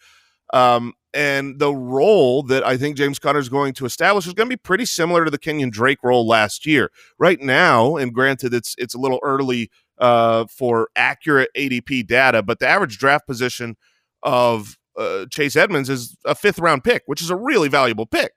Um, 0.52 0.94
and 1.18 1.58
the 1.58 1.74
role 1.74 2.44
that 2.44 2.64
I 2.64 2.76
think 2.76 2.96
James 2.96 3.18
Conner 3.18 3.40
is 3.40 3.48
going 3.48 3.74
to 3.74 3.84
establish 3.84 4.28
is 4.28 4.34
going 4.34 4.48
to 4.48 4.56
be 4.56 4.56
pretty 4.56 4.84
similar 4.84 5.24
to 5.24 5.32
the 5.32 5.38
Kenyon 5.38 5.68
Drake 5.68 5.98
role 6.04 6.24
last 6.28 6.64
year. 6.64 6.92
Right 7.18 7.40
now, 7.40 7.96
and 7.96 8.14
granted, 8.14 8.54
it's 8.54 8.76
it's 8.78 8.94
a 8.94 8.98
little 8.98 9.18
early 9.24 9.68
uh, 9.98 10.44
for 10.46 10.90
accurate 10.94 11.50
ADP 11.56 12.06
data, 12.06 12.40
but 12.44 12.60
the 12.60 12.68
average 12.68 12.98
draft 12.98 13.26
position 13.26 13.76
of 14.22 14.78
uh, 14.96 15.26
Chase 15.28 15.56
Edmonds 15.56 15.90
is 15.90 16.16
a 16.24 16.36
fifth 16.36 16.60
round 16.60 16.84
pick, 16.84 17.02
which 17.06 17.20
is 17.20 17.30
a 17.30 17.36
really 17.36 17.68
valuable 17.68 18.06
pick. 18.06 18.30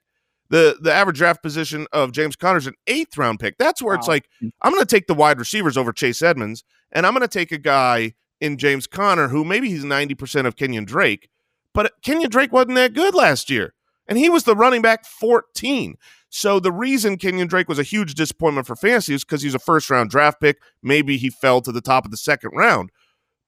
The 0.50 0.76
the 0.80 0.92
average 0.92 1.18
draft 1.18 1.40
position 1.40 1.86
of 1.92 2.10
James 2.10 2.34
Conner 2.34 2.58
is 2.58 2.66
an 2.66 2.74
eighth 2.88 3.16
round 3.16 3.38
pick. 3.38 3.58
That's 3.58 3.80
where 3.80 3.94
it's 3.94 4.08
like 4.08 4.28
I'm 4.60 4.72
going 4.72 4.84
to 4.84 4.92
take 4.92 5.06
the 5.06 5.14
wide 5.14 5.38
receivers 5.38 5.76
over 5.76 5.92
Chase 5.92 6.20
Edmonds, 6.20 6.64
and 6.90 7.06
I'm 7.06 7.14
going 7.14 7.22
to 7.22 7.28
take 7.28 7.52
a 7.52 7.58
guy 7.58 8.14
in 8.40 8.56
James 8.56 8.88
Conner 8.88 9.28
who 9.28 9.44
maybe 9.44 9.68
he's 9.68 9.84
90% 9.84 10.46
of 10.46 10.56
Kenyon 10.56 10.84
Drake, 10.84 11.28
but 11.74 11.92
Kenyon 12.02 12.30
Drake 12.30 12.52
wasn't 12.52 12.74
that 12.74 12.94
good 12.94 13.14
last 13.14 13.50
year. 13.50 13.74
And 14.08 14.18
he 14.18 14.28
was 14.28 14.44
the 14.44 14.56
running 14.56 14.82
back 14.82 15.06
14. 15.06 15.94
So 16.28 16.60
the 16.60 16.72
reason 16.72 17.18
Kenyon 17.18 17.46
Drake 17.46 17.68
was 17.68 17.78
a 17.78 17.84
huge 17.84 18.14
disappointment 18.14 18.66
for 18.66 18.74
fantasy 18.76 19.14
is 19.14 19.24
because 19.24 19.42
he's 19.42 19.54
a 19.54 19.58
first 19.58 19.90
round 19.90 20.10
draft 20.10 20.40
pick. 20.40 20.58
Maybe 20.82 21.16
he 21.16 21.30
fell 21.30 21.60
to 21.60 21.72
the 21.72 21.80
top 21.80 22.04
of 22.04 22.10
the 22.10 22.16
second 22.16 22.50
round. 22.54 22.90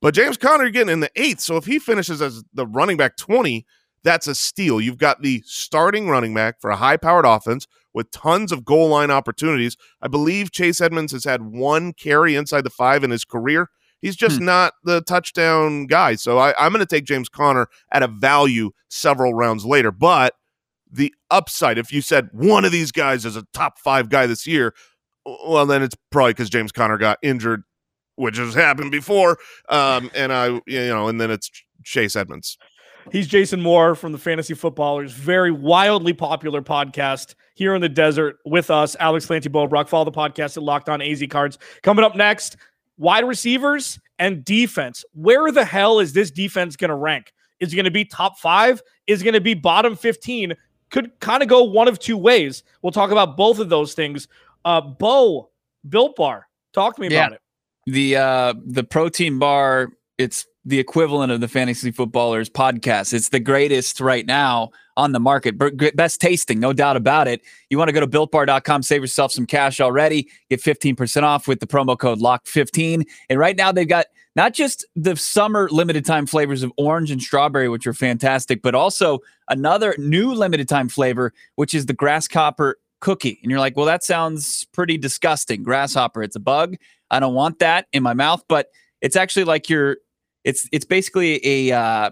But 0.00 0.14
James 0.14 0.36
Conner, 0.36 0.68
getting 0.68 0.92
in 0.92 1.00
the 1.00 1.10
eighth. 1.16 1.40
So 1.40 1.56
if 1.56 1.64
he 1.64 1.78
finishes 1.78 2.20
as 2.20 2.44
the 2.52 2.66
running 2.66 2.98
back 2.98 3.16
20, 3.16 3.64
that's 4.02 4.28
a 4.28 4.34
steal. 4.34 4.80
You've 4.80 4.98
got 4.98 5.22
the 5.22 5.42
starting 5.46 6.08
running 6.08 6.34
back 6.34 6.60
for 6.60 6.70
a 6.70 6.76
high 6.76 6.98
powered 6.98 7.24
offense 7.24 7.66
with 7.94 8.10
tons 8.10 8.52
of 8.52 8.66
goal 8.66 8.88
line 8.88 9.10
opportunities. 9.10 9.78
I 10.02 10.08
believe 10.08 10.52
Chase 10.52 10.80
Edmonds 10.82 11.12
has 11.12 11.24
had 11.24 11.40
one 11.40 11.94
carry 11.94 12.36
inside 12.36 12.64
the 12.64 12.70
five 12.70 13.02
in 13.02 13.10
his 13.10 13.24
career. 13.24 13.70
He's 14.04 14.16
just 14.16 14.38
not 14.38 14.74
the 14.84 15.00
touchdown 15.00 15.86
guy. 15.86 16.16
So 16.16 16.38
I, 16.38 16.52
I'm 16.62 16.72
going 16.72 16.84
to 16.84 16.94
take 16.94 17.06
James 17.06 17.30
Conner 17.30 17.68
at 17.90 18.02
a 18.02 18.06
value 18.06 18.70
several 18.88 19.32
rounds 19.32 19.64
later. 19.64 19.90
But 19.90 20.34
the 20.92 21.10
upside, 21.30 21.78
if 21.78 21.90
you 21.90 22.02
said 22.02 22.28
one 22.32 22.66
of 22.66 22.70
these 22.70 22.92
guys 22.92 23.24
is 23.24 23.34
a 23.34 23.46
top 23.54 23.78
five 23.78 24.10
guy 24.10 24.26
this 24.26 24.46
year, 24.46 24.74
well, 25.24 25.64
then 25.64 25.82
it's 25.82 25.96
probably 26.10 26.34
because 26.34 26.50
James 26.50 26.70
Conner 26.70 26.98
got 26.98 27.16
injured, 27.22 27.62
which 28.16 28.36
has 28.36 28.52
happened 28.52 28.90
before. 28.90 29.38
Um, 29.70 30.10
and 30.14 30.34
I, 30.34 30.60
you 30.66 30.86
know, 30.88 31.08
and 31.08 31.18
then 31.18 31.30
it's 31.30 31.50
Chase 31.82 32.14
Edmonds. 32.14 32.58
He's 33.10 33.26
Jason 33.26 33.62
Moore 33.62 33.94
from 33.94 34.12
the 34.12 34.18
Fantasy 34.18 34.52
Footballers, 34.52 35.12
very 35.12 35.50
wildly 35.50 36.12
popular 36.12 36.60
podcast 36.60 37.36
here 37.54 37.74
in 37.74 37.80
the 37.80 37.88
desert 37.88 38.36
with 38.44 38.70
us, 38.70 38.96
Alex 39.00 39.24
Clancy 39.24 39.48
Bo 39.48 39.66
Brock. 39.66 39.88
Follow 39.88 40.04
the 40.04 40.12
podcast 40.12 40.58
at 40.58 40.62
Locked 40.62 40.90
On 40.90 41.00
AZ 41.00 41.22
Cards. 41.30 41.58
Coming 41.82 42.04
up 42.04 42.16
next, 42.16 42.58
wide 42.98 43.24
receivers 43.26 43.98
and 44.18 44.44
defense. 44.44 45.04
Where 45.12 45.50
the 45.50 45.64
hell 45.64 46.00
is 46.00 46.12
this 46.12 46.30
defense 46.30 46.76
going 46.76 46.90
to 46.90 46.94
rank? 46.94 47.32
Is 47.60 47.72
it 47.72 47.76
going 47.76 47.84
to 47.84 47.90
be 47.90 48.04
top 48.04 48.38
five? 48.38 48.82
Is 49.06 49.20
it 49.20 49.24
going 49.24 49.34
to 49.34 49.40
be 49.40 49.54
bottom 49.54 49.96
15? 49.96 50.54
Could 50.90 51.18
kind 51.20 51.42
of 51.42 51.48
go 51.48 51.64
one 51.64 51.88
of 51.88 51.98
two 51.98 52.16
ways. 52.16 52.62
We'll 52.82 52.92
talk 52.92 53.10
about 53.10 53.36
both 53.36 53.58
of 53.58 53.68
those 53.68 53.94
things. 53.94 54.28
Uh, 54.64 54.80
Bo, 54.80 55.50
Built 55.88 56.16
Bar, 56.16 56.46
talk 56.72 56.94
to 56.96 57.00
me 57.00 57.08
Yeah. 57.08 57.26
about 57.26 57.32
it. 57.34 57.40
the 57.86 58.16
uh 58.16 58.54
the 58.64 58.82
protein 58.82 59.38
bar 59.38 59.90
it's 60.16 60.46
the 60.64 60.78
equivalent 60.78 61.30
of 61.30 61.42
the 61.42 61.48
fantasy 61.48 61.90
footballers 61.90 62.48
podcast 62.48 63.12
it's 63.12 63.28
the 63.28 63.38
greatest 63.40 64.00
right 64.00 64.24
now 64.24 64.70
on 64.96 65.12
the 65.12 65.20
market. 65.20 65.56
Best 65.96 66.20
tasting 66.20 66.60
no 66.60 66.72
doubt 66.72 66.96
about 66.96 67.28
it. 67.28 67.42
You 67.70 67.78
want 67.78 67.88
to 67.88 67.92
go 67.92 68.00
to 68.00 68.06
builtbar.com 68.06 68.82
save 68.82 69.02
yourself 69.02 69.32
some 69.32 69.46
cash 69.46 69.80
already. 69.80 70.28
Get 70.50 70.60
15% 70.60 71.22
off 71.22 71.48
with 71.48 71.60
the 71.60 71.66
promo 71.66 71.98
code 71.98 72.20
lock15 72.20 73.04
and 73.28 73.38
right 73.38 73.56
now 73.56 73.72
they've 73.72 73.88
got 73.88 74.06
not 74.36 74.52
just 74.52 74.84
the 74.96 75.16
summer 75.16 75.68
limited 75.70 76.04
time 76.04 76.26
flavors 76.26 76.62
of 76.62 76.72
orange 76.76 77.10
and 77.10 77.22
strawberry 77.22 77.68
which 77.68 77.86
are 77.86 77.94
fantastic 77.94 78.62
but 78.62 78.74
also 78.74 79.18
another 79.48 79.94
new 79.98 80.32
limited 80.32 80.68
time 80.68 80.88
flavor 80.88 81.32
which 81.56 81.74
is 81.74 81.86
the 81.86 81.92
grasshopper 81.92 82.78
cookie. 83.00 83.38
And 83.42 83.50
you're 83.50 83.60
like 83.60 83.76
well 83.76 83.86
that 83.86 84.04
sounds 84.04 84.64
pretty 84.72 84.98
disgusting. 84.98 85.62
Grasshopper 85.62 86.22
it's 86.22 86.36
a 86.36 86.40
bug. 86.40 86.76
I 87.10 87.20
don't 87.20 87.34
want 87.34 87.58
that 87.58 87.86
in 87.92 88.02
my 88.02 88.14
mouth, 88.14 88.42
but 88.48 88.68
it's 89.00 89.16
actually 89.16 89.44
like 89.44 89.68
your 89.68 89.98
it's 90.44 90.68
it's 90.72 90.84
basically 90.84 91.40
a 91.44 91.76
uh, 91.76 92.10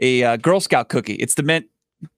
a 0.00 0.22
uh, 0.22 0.36
Girl 0.36 0.60
Scout 0.60 0.88
cookie. 0.88 1.14
It's 1.14 1.34
the 1.34 1.42
mint 1.42 1.66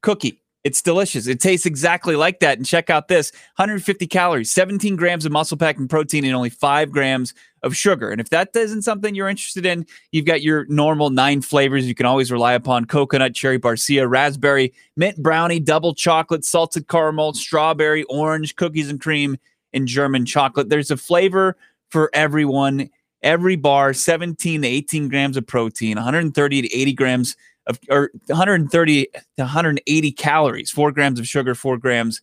cookie. 0.02 0.40
It's 0.62 0.82
delicious. 0.82 1.26
It 1.26 1.40
tastes 1.40 1.64
exactly 1.64 2.16
like 2.16 2.40
that. 2.40 2.58
And 2.58 2.66
check 2.66 2.90
out 2.90 3.08
this 3.08 3.32
150 3.56 4.06
calories, 4.06 4.50
17 4.50 4.94
grams 4.94 5.24
of 5.24 5.32
muscle 5.32 5.56
packing 5.56 5.88
protein, 5.88 6.24
and 6.24 6.34
only 6.34 6.50
five 6.50 6.90
grams 6.90 7.32
of 7.62 7.74
sugar. 7.74 8.10
And 8.10 8.20
if 8.20 8.28
that 8.28 8.54
isn't 8.54 8.82
something 8.82 9.14
you're 9.14 9.28
interested 9.28 9.64
in, 9.64 9.86
you've 10.12 10.26
got 10.26 10.42
your 10.42 10.66
normal 10.66 11.08
nine 11.08 11.40
flavors 11.40 11.86
you 11.86 11.94
can 11.94 12.04
always 12.04 12.30
rely 12.30 12.52
upon 12.52 12.84
coconut, 12.84 13.34
cherry 13.34 13.58
barcia, 13.58 14.08
raspberry, 14.08 14.74
mint 14.96 15.22
brownie, 15.22 15.60
double 15.60 15.94
chocolate, 15.94 16.44
salted 16.44 16.88
caramel, 16.88 17.32
strawberry, 17.32 18.04
orange, 18.04 18.54
cookies 18.56 18.90
and 18.90 19.00
cream, 19.00 19.38
and 19.72 19.88
German 19.88 20.26
chocolate. 20.26 20.68
There's 20.68 20.90
a 20.90 20.96
flavor 20.96 21.56
for 21.88 22.10
everyone. 22.12 22.90
Every 23.22 23.56
bar, 23.56 23.92
17 23.92 24.62
to 24.62 24.68
18 24.68 25.08
grams 25.08 25.36
of 25.36 25.46
protein, 25.46 25.96
130 25.96 26.62
to 26.62 26.74
80 26.74 26.92
grams 26.94 27.36
of 27.70 27.80
or 27.88 28.10
130 28.26 29.04
to 29.04 29.20
180 29.36 30.12
calories, 30.12 30.70
four 30.70 30.92
grams 30.92 31.18
of 31.18 31.26
sugar, 31.26 31.54
four 31.54 31.78
grams 31.78 32.20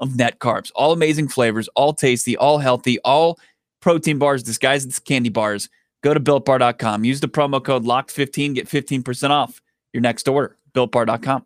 of 0.00 0.16
net 0.16 0.38
carbs. 0.38 0.70
All 0.74 0.92
amazing 0.92 1.28
flavors, 1.28 1.68
all 1.74 1.92
tasty, 1.92 2.36
all 2.36 2.58
healthy, 2.58 2.98
all 3.00 3.38
protein 3.80 4.18
bars 4.18 4.42
disguised 4.42 4.88
as 4.88 4.98
candy 4.98 5.28
bars. 5.28 5.68
Go 6.02 6.14
to 6.14 6.20
builtbar.com. 6.20 7.04
Use 7.04 7.20
the 7.20 7.28
promo 7.28 7.62
code 7.62 7.84
LOCKED15, 7.84 8.54
get 8.54 8.68
15% 8.68 9.30
off 9.30 9.60
your 9.92 10.00
next 10.00 10.28
order. 10.28 10.56
Builtbar.com. 10.74 11.44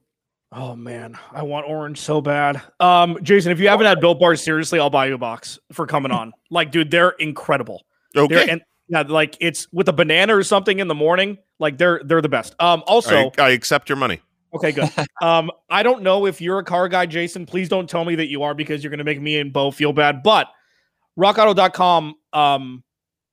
Oh 0.55 0.76
man, 0.76 1.16
I 1.31 1.42
want 1.44 1.66
orange 1.66 1.98
so 1.98 2.20
bad. 2.20 2.61
Um, 2.78 3.18
Jason, 3.22 3.52
if 3.52 3.59
you 3.59 3.68
haven't 3.68 3.87
had 3.87 4.00
Built 4.00 4.20
Bars, 4.20 4.42
seriously, 4.42 4.78
I'll 4.78 4.90
buy 4.90 5.07
you 5.07 5.14
a 5.14 5.18
box 5.18 5.59
for 5.72 5.87
coming 5.87 6.12
on. 6.12 6.35
Like, 6.50 6.70
dude, 6.70 6.90
they're 6.90 7.11
incredible. 7.11 7.87
Okay. 8.14 8.35
They're, 8.35 8.50
and 8.50 8.62
yeah, 8.92 9.05
like 9.09 9.38
it's 9.40 9.66
with 9.72 9.88
a 9.88 9.92
banana 9.92 10.37
or 10.37 10.42
something 10.42 10.78
in 10.78 10.87
the 10.87 10.94
morning. 10.94 11.38
Like 11.59 11.78
they're 11.78 12.02
they're 12.05 12.20
the 12.20 12.28
best. 12.28 12.55
Um, 12.61 12.83
also, 12.87 13.33
I, 13.38 13.42
I 13.42 13.50
accept 13.50 13.88
your 13.88 13.96
money. 13.96 14.20
okay, 14.55 14.70
good. 14.70 14.90
um, 15.22 15.50
I 15.70 15.83
don't 15.83 16.02
know 16.02 16.26
if 16.26 16.42
you're 16.42 16.59
a 16.59 16.64
car 16.64 16.88
guy, 16.88 17.07
Jason. 17.07 17.46
Please 17.46 17.70
don't 17.70 17.88
tell 17.88 18.05
me 18.05 18.16
that 18.16 18.28
you 18.28 18.42
are 18.42 18.52
because 18.52 18.85
you're 18.85 18.90
going 18.90 18.98
to 18.98 19.05
make 19.05 19.20
me 19.20 19.38
and 19.38 19.50
Bo 19.50 19.70
feel 19.70 19.94
bad. 19.94 20.22
But 20.22 20.48
RockAuto.com, 21.18 22.16
um, 22.35 22.85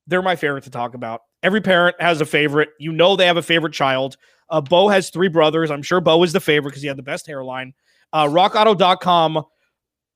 they're 0.07 0.21
my 0.21 0.37
favorite 0.37 0.63
to 0.63 0.69
talk 0.69 0.93
about. 0.93 1.23
Every 1.43 1.59
parent 1.59 1.97
has 1.99 2.21
a 2.21 2.25
favorite. 2.25 2.69
You 2.79 2.93
know 2.93 3.17
they 3.17 3.25
have 3.25 3.37
a 3.37 3.41
favorite 3.41 3.73
child. 3.73 4.15
Uh, 4.49 4.61
Bo 4.61 4.87
has 4.87 5.09
three 5.09 5.27
brothers. 5.27 5.71
I'm 5.71 5.83
sure 5.83 5.99
Bo 5.99 6.23
is 6.23 6.31
the 6.31 6.39
favorite 6.39 6.71
because 6.71 6.81
he 6.81 6.87
had 6.87 6.97
the 6.97 7.03
best 7.03 7.27
hairline. 7.27 7.73
Uh, 8.13 8.27
RockAuto.com, 8.27 9.43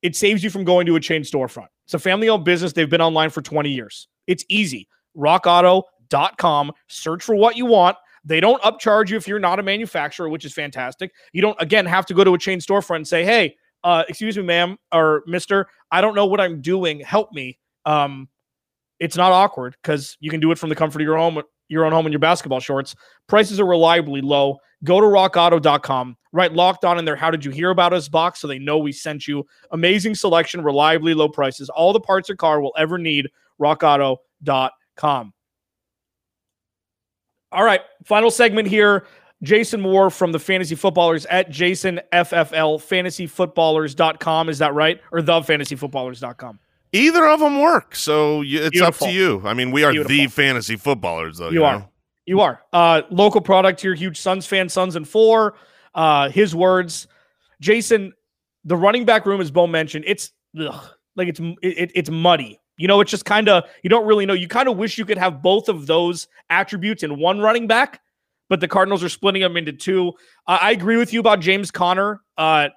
it 0.01 0.15
saves 0.15 0.41
you 0.41 0.49
from 0.49 0.63
going 0.63 0.85
to 0.85 0.95
a 0.95 1.01
chain 1.01 1.23
storefront. 1.23 1.67
It's 1.83 1.93
a 1.93 1.99
family 1.99 2.29
owned 2.29 2.45
business. 2.45 2.71
They've 2.71 2.89
been 2.89 3.01
online 3.01 3.29
for 3.29 3.41
20 3.41 3.69
years. 3.69 4.07
It's 4.25 4.45
easy. 4.47 4.87
RockAuto.com. 5.17 6.71
Search 6.87 7.23
for 7.23 7.35
what 7.35 7.55
you 7.57 7.65
want. 7.65 7.97
They 8.25 8.39
don't 8.39 8.61
upcharge 8.61 9.09
you 9.09 9.17
if 9.17 9.27
you're 9.27 9.39
not 9.39 9.59
a 9.59 9.63
manufacturer, 9.63 10.29
which 10.29 10.45
is 10.45 10.53
fantastic. 10.53 11.11
You 11.33 11.41
don't, 11.41 11.61
again, 11.61 11.85
have 11.85 12.05
to 12.07 12.13
go 12.13 12.23
to 12.23 12.33
a 12.33 12.37
chain 12.37 12.59
storefront 12.59 12.97
and 12.97 13.07
say, 13.07 13.25
hey, 13.25 13.55
uh, 13.83 14.03
excuse 14.07 14.37
me, 14.37 14.43
ma'am 14.43 14.77
or 14.93 15.23
mister, 15.27 15.67
I 15.91 16.01
don't 16.01 16.15
know 16.15 16.25
what 16.25 16.39
I'm 16.39 16.61
doing. 16.61 17.01
Help 17.01 17.33
me. 17.33 17.59
Um, 17.85 18.29
it's 18.99 19.17
not 19.17 19.33
awkward 19.33 19.75
because 19.83 20.17
you 20.21 20.29
can 20.29 20.39
do 20.39 20.51
it 20.51 20.57
from 20.57 20.69
the 20.69 20.75
comfort 20.75 21.01
of 21.01 21.05
your 21.05 21.17
home, 21.17 21.41
your 21.67 21.83
own 21.83 21.91
home 21.91 22.05
in 22.05 22.13
your 22.13 22.19
basketball 22.19 22.61
shorts. 22.61 22.95
Prices 23.27 23.59
are 23.59 23.65
reliably 23.65 24.21
low. 24.21 24.57
Go 24.85 25.01
to 25.01 25.07
rockauto.com, 25.07 26.17
write 26.31 26.53
locked 26.53 26.85
on 26.85 26.97
in 26.97 27.05
there. 27.05 27.15
How 27.15 27.31
did 27.31 27.43
you 27.43 27.51
hear 27.51 27.71
about 27.71 27.93
us 27.93 28.07
box 28.07 28.39
so 28.39 28.47
they 28.47 28.59
know 28.59 28.77
we 28.77 28.91
sent 28.91 29.27
you? 29.27 29.45
Amazing 29.71 30.15
selection, 30.15 30.61
reliably 30.61 31.13
low 31.13 31.27
prices, 31.27 31.69
all 31.69 31.91
the 31.91 31.99
parts 31.99 32.29
your 32.29 32.37
car 32.37 32.61
will 32.61 32.73
ever 32.77 32.97
need. 32.97 33.29
Rockauto.com. 33.61 34.69
All 37.51 37.63
right, 37.63 37.81
final 38.05 38.31
segment 38.31 38.67
here. 38.67 39.05
Jason 39.43 39.81
Moore 39.81 40.09
from 40.09 40.31
the 40.31 40.39
Fantasy 40.39 40.73
Footballers 40.73 41.25
at 41.25 41.49
Jason 41.49 41.99
FFL 42.13 42.79
fantasyfootballers.com. 42.81 44.49
Is 44.49 44.59
that 44.59 44.73
right? 44.73 45.01
Or 45.11 45.21
the 45.21 45.33
fantasyfootballers.com? 45.41 46.59
Either 46.93 47.25
of 47.27 47.39
them 47.41 47.59
work, 47.59 47.95
so 47.95 48.41
you, 48.41 48.59
it's 48.61 48.69
Beautiful. 48.69 49.07
up 49.07 49.11
to 49.11 49.15
you. 49.17 49.41
I 49.45 49.53
mean, 49.53 49.71
we 49.71 49.83
are 49.83 50.03
the 50.03 50.27
fantasy 50.27 50.75
footballers, 50.77 51.39
though. 51.39 51.49
You 51.49 51.55
You, 51.59 51.65
are. 51.65 51.79
know? 51.79 51.89
You 52.25 52.39
are. 52.41 52.61
Uh, 52.71 53.01
local 53.09 53.41
product 53.41 53.81
here, 53.81 53.93
huge 53.95 54.19
Suns 54.19 54.45
fan, 54.45 54.69
Suns 54.69 54.95
and 54.95 55.07
four. 55.07 55.55
Uh, 55.93 56.29
his 56.29 56.55
words. 56.55 57.07
Jason, 57.59 58.13
the 58.63 58.77
running 58.77 59.05
back 59.05 59.25
room, 59.25 59.41
as 59.41 59.51
Bo 59.51 59.67
mentioned, 59.67 60.05
it's 60.07 60.31
ugh, 60.59 60.83
like 61.15 61.27
it's 61.27 61.39
it, 61.61 61.91
it's 61.95 62.09
muddy. 62.09 62.59
You 62.83 62.89
know, 62.89 62.99
it's 62.99 63.09
just 63.11 63.23
kind 63.23 63.47
of 63.47 63.63
you 63.81 63.89
don't 63.89 64.05
really 64.05 64.25
know. 64.25 64.33
You 64.33 64.49
kind 64.49 64.67
of 64.67 64.75
wish 64.75 64.97
you 64.97 65.05
could 65.05 65.17
have 65.17 65.41
both 65.41 65.69
of 65.69 65.87
those 65.87 66.27
attributes 66.49 67.01
in 67.01 67.17
one 67.17 67.39
running 67.39 67.65
back, 67.65 68.01
but 68.49 68.59
the 68.59 68.67
Cardinals 68.67 69.01
are 69.01 69.07
splitting 69.07 69.41
them 69.41 69.55
into 69.55 69.71
two. 69.71 70.09
Uh, 70.47 70.57
I 70.61 70.71
agree 70.71 70.97
with 70.97 71.13
you 71.13 71.21
about 71.21 71.39
James 71.39 71.71
Conner. 71.71 72.19
Uh, 72.37 72.67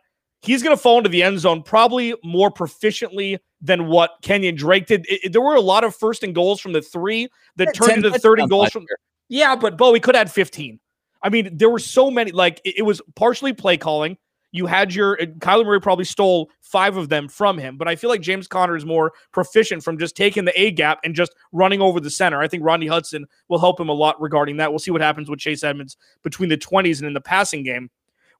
he's 0.43 0.63
going 0.63 0.77
to 0.77 0.81
fall 0.81 0.99
into 0.99 1.09
the 1.11 1.25
end 1.25 1.41
zone 1.41 1.61
probably 1.61 2.15
more 2.23 2.53
proficiently 2.53 3.41
than 3.61 3.89
what 3.89 4.13
Kenyon 4.23 4.55
Drake 4.55 4.87
did. 4.87 5.05
It- 5.09 5.25
it- 5.25 5.33
there 5.33 5.43
were 5.43 5.57
a 5.57 5.61
lot 5.61 5.83
of 5.83 5.93
first 5.97 6.23
and 6.23 6.33
goals 6.33 6.61
from 6.61 6.73
the 6.73 6.83
three 6.83 7.29
that 7.57 7.75
turned 7.75 7.89
10 7.91 7.99
into 8.05 8.11
30 8.11 8.21
touchdowns 8.43 8.49
goals 8.51 8.71
from. 8.71 8.87
Yeah, 9.29 9.57
but 9.57 9.77
Bo, 9.77 9.93
he 9.93 9.99
could 9.99 10.15
have 10.15 10.29
had 10.29 10.33
15. 10.33 10.79
I 11.21 11.31
mean, 11.31 11.57
there 11.59 11.69
were 11.69 11.81
so 11.81 12.13
many. 12.13 12.31
Like 12.31 12.61
it, 12.65 12.79
it 12.79 12.83
was 12.83 13.03
partially 13.17 13.53
play 13.53 13.77
calling. 13.77 14.19
You 14.57 14.67
had 14.67 14.95
your 14.95 15.21
uh, 15.21 15.27
Kyler 15.39 15.65
Murray 15.65 15.81
probably 15.81 16.05
stole 16.05 16.51
five 16.61 16.97
of 16.97 17.09
them 17.09 17.29
from 17.29 17.59
him, 17.59 17.77
but 17.77 17.89
I 17.89 17.97
feel 17.97 18.11
like 18.11 18.21
James 18.21 18.49
Conner 18.49 18.77
is 18.77 18.85
more 18.85 19.13
proficient 19.33 19.85
from 19.85 19.99
just 19.99 20.17
taking 20.17 20.45
the 20.45 20.61
A 20.61 20.71
gap 20.71 21.01
and 21.05 21.15
just 21.15 21.35
running 21.53 21.81
over 21.81 22.01
the 22.01 22.11
center. 22.11 22.41
I 22.41 22.49
think 22.49 22.65
Rodney 22.65 22.87
Hudson 22.87 23.27
will 23.49 23.59
help 23.59 23.79
him 23.79 23.89
a 23.89 23.93
lot 23.93 24.21
regarding 24.21 24.57
that. 24.59 24.71
We'll 24.71 24.79
see 24.79 24.91
what 24.91 25.01
happens 25.01 25.29
with 25.29 25.39
Chase 25.39 25.63
Edmonds 25.63 25.97
between 26.23 26.49
the 26.49 26.59
20s 26.59 26.99
and 26.99 27.07
in 27.07 27.15
the 27.15 27.21
passing 27.21 27.63
game. 27.63 27.91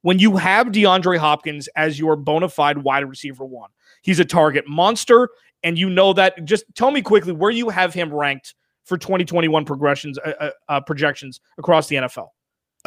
When 0.01 0.19
you 0.19 0.37
have 0.37 0.67
DeAndre 0.67 1.17
Hopkins 1.17 1.67
as 1.75 1.99
your 1.99 2.15
bona 2.15 2.49
fide 2.49 2.79
wide 2.79 3.07
receiver 3.09 3.45
one, 3.45 3.69
he's 4.01 4.19
a 4.19 4.25
target 4.25 4.67
monster, 4.67 5.29
and 5.63 5.77
you 5.77 5.89
know 5.89 6.13
that. 6.13 6.45
Just 6.45 6.65
tell 6.75 6.91
me 6.91 7.01
quickly 7.01 7.33
where 7.33 7.51
you 7.51 7.69
have 7.69 7.93
him 7.93 8.13
ranked 8.13 8.55
for 8.85 8.97
2021 8.97 9.65
progressions 9.65 10.17
uh, 10.19 10.33
uh, 10.39 10.49
uh, 10.69 10.81
projections 10.81 11.41
across 11.57 11.87
the 11.87 11.97
NFL. 11.97 12.29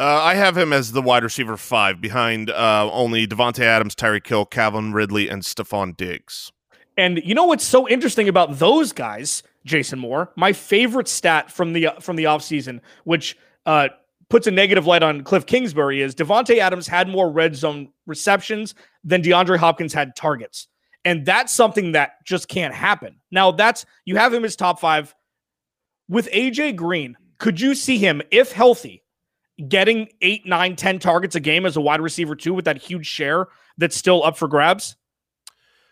Uh, 0.01 0.19
I 0.23 0.33
have 0.33 0.57
him 0.57 0.73
as 0.73 0.93
the 0.93 1.01
wide 1.01 1.23
receiver 1.23 1.55
five 1.57 2.01
behind 2.01 2.49
uh, 2.49 2.89
only 2.91 3.27
Davante 3.27 3.59
Adams, 3.59 3.93
Tyreek 3.93 4.25
Hill, 4.25 4.47
Calvin 4.47 4.93
Ridley, 4.93 5.29
and 5.29 5.43
Stefon 5.43 5.95
Diggs. 5.95 6.51
And 6.97 7.21
you 7.23 7.35
know 7.35 7.45
what's 7.45 7.63
so 7.63 7.87
interesting 7.87 8.27
about 8.27 8.57
those 8.57 8.93
guys, 8.93 9.43
Jason 9.63 9.99
Moore? 9.99 10.31
My 10.35 10.53
favorite 10.53 11.07
stat 11.07 11.51
from 11.51 11.73
the 11.73 11.89
from 11.99 12.15
the 12.15 12.23
offseason, 12.23 12.79
which 13.03 13.37
uh, 13.67 13.89
puts 14.27 14.47
a 14.47 14.51
negative 14.51 14.87
light 14.87 15.03
on 15.03 15.23
Cliff 15.23 15.45
Kingsbury, 15.45 16.01
is 16.01 16.15
Davante 16.15 16.57
Adams 16.57 16.87
had 16.87 17.07
more 17.07 17.29
red 17.29 17.55
zone 17.55 17.89
receptions 18.07 18.73
than 19.03 19.21
DeAndre 19.21 19.57
Hopkins 19.57 19.93
had 19.93 20.15
targets. 20.15 20.67
And 21.05 21.27
that's 21.27 21.53
something 21.53 21.91
that 21.91 22.25
just 22.25 22.47
can't 22.47 22.73
happen. 22.73 23.17
Now, 23.29 23.51
that's 23.51 23.85
you 24.05 24.15
have 24.15 24.33
him 24.33 24.45
as 24.45 24.55
top 24.55 24.79
five. 24.79 25.13
With 26.09 26.27
AJ 26.31 26.75
Green, 26.75 27.17
could 27.37 27.61
you 27.61 27.75
see 27.75 27.99
him, 27.99 28.23
if 28.31 28.51
healthy, 28.51 29.00
getting 29.67 30.09
eight, 30.21 30.45
nine, 30.45 30.75
ten 30.75 30.99
targets 30.99 31.35
a 31.35 31.39
game 31.39 31.65
as 31.65 31.77
a 31.77 31.81
wide 31.81 32.01
receiver, 32.01 32.35
too, 32.35 32.53
with 32.53 32.65
that 32.65 32.77
huge 32.77 33.07
share 33.07 33.47
that's 33.77 33.95
still 33.95 34.23
up 34.23 34.37
for 34.37 34.47
grabs? 34.47 34.95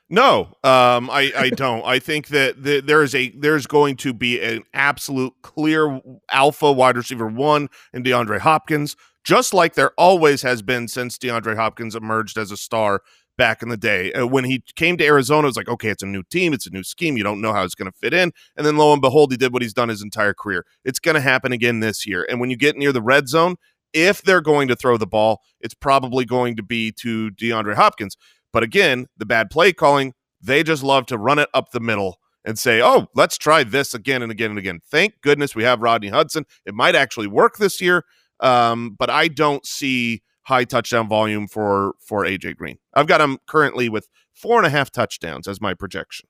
No, 0.09 0.55
um, 0.63 1.09
I, 1.09 1.31
I 1.37 1.49
don't. 1.55 1.85
I 1.85 1.99
think 1.99 2.27
that 2.29 2.63
the, 2.63 2.81
there 2.81 3.03
is 3.03 3.13
a 3.13 3.29
there's 3.29 3.67
going 3.67 3.95
to 3.97 4.13
be 4.13 4.41
an 4.41 4.63
absolute 4.73 5.33
clear 5.41 6.01
alpha 6.31 6.71
wide 6.71 6.97
receiver 6.97 7.27
one 7.27 7.69
in 7.93 8.03
DeAndre 8.03 8.39
Hopkins, 8.39 8.95
just 9.23 9.53
like 9.53 9.75
there 9.75 9.91
always 9.97 10.41
has 10.41 10.61
been 10.61 10.87
since 10.87 11.17
DeAndre 11.17 11.55
Hopkins 11.55 11.95
emerged 11.95 12.37
as 12.37 12.51
a 12.51 12.57
star 12.57 13.03
back 13.39 13.63
in 13.63 13.69
the 13.69 13.77
day. 13.77 14.11
Uh, 14.11 14.27
when 14.27 14.43
he 14.43 14.61
came 14.75 14.97
to 14.97 15.05
Arizona, 15.05 15.45
it 15.45 15.49
was 15.49 15.55
like, 15.55 15.69
okay, 15.69 15.89
it's 15.89 16.03
a 16.03 16.05
new 16.05 16.23
team, 16.23 16.53
it's 16.53 16.67
a 16.67 16.71
new 16.71 16.83
scheme. 16.83 17.15
You 17.15 17.23
don't 17.23 17.39
know 17.39 17.53
how 17.53 17.63
it's 17.63 17.73
going 17.73 17.89
to 17.89 17.97
fit 17.97 18.13
in, 18.13 18.33
and 18.57 18.67
then 18.67 18.75
lo 18.77 18.91
and 18.91 19.01
behold, 19.01 19.31
he 19.31 19.37
did 19.37 19.53
what 19.53 19.61
he's 19.61 19.73
done 19.73 19.87
his 19.87 20.03
entire 20.03 20.33
career. 20.33 20.65
It's 20.83 20.99
going 20.99 21.15
to 21.15 21.21
happen 21.21 21.53
again 21.53 21.79
this 21.79 22.05
year. 22.05 22.27
And 22.29 22.41
when 22.41 22.49
you 22.49 22.57
get 22.57 22.75
near 22.75 22.91
the 22.91 23.01
red 23.01 23.29
zone, 23.29 23.55
if 23.93 24.21
they're 24.21 24.41
going 24.41 24.67
to 24.67 24.75
throw 24.75 24.97
the 24.97 25.07
ball, 25.07 25.41
it's 25.61 25.73
probably 25.73 26.25
going 26.25 26.57
to 26.57 26.63
be 26.63 26.91
to 26.99 27.31
DeAndre 27.31 27.75
Hopkins. 27.75 28.17
But 28.51 28.61
again, 28.61 29.07
the 29.17 29.25
bad 29.25 29.49
play 29.49 29.71
calling, 29.73 30.13
they 30.41 30.61
just 30.61 30.83
love 30.83 31.05
to 31.07 31.17
run 31.17 31.39
it 31.39 31.49
up 31.53 31.71
the 31.71 31.79
middle 31.79 32.19
and 32.45 32.59
say, 32.59 32.81
oh, 32.81 33.07
let's 33.15 33.37
try 33.37 33.63
this 33.63 33.93
again 33.93 34.21
and 34.21 34.31
again 34.31 34.51
and 34.51 34.59
again. 34.59 34.79
Thank 34.91 35.21
goodness 35.21 35.55
we 35.55 35.63
have 35.63 35.81
Rodney 35.81 36.09
Hudson. 36.09 36.45
It 36.65 36.73
might 36.73 36.95
actually 36.95 37.27
work 37.27 37.57
this 37.57 37.79
year, 37.79 38.03
um, 38.41 38.95
but 38.97 39.09
I 39.09 39.27
don't 39.27 39.65
see 39.65 40.23
high 40.49 40.65
touchdown 40.65 41.07
volume 41.07 41.47
for 41.47 41.93
for 41.99 42.25
AJ 42.25 42.57
Green. 42.57 42.77
I've 42.93 43.07
got 43.07 43.21
him 43.21 43.37
currently 43.47 43.87
with 43.87 44.09
four 44.33 44.57
and 44.57 44.65
a 44.65 44.69
half 44.69 44.91
touchdowns 44.91 45.47
as 45.47 45.61
my 45.61 45.73
projection. 45.73 46.27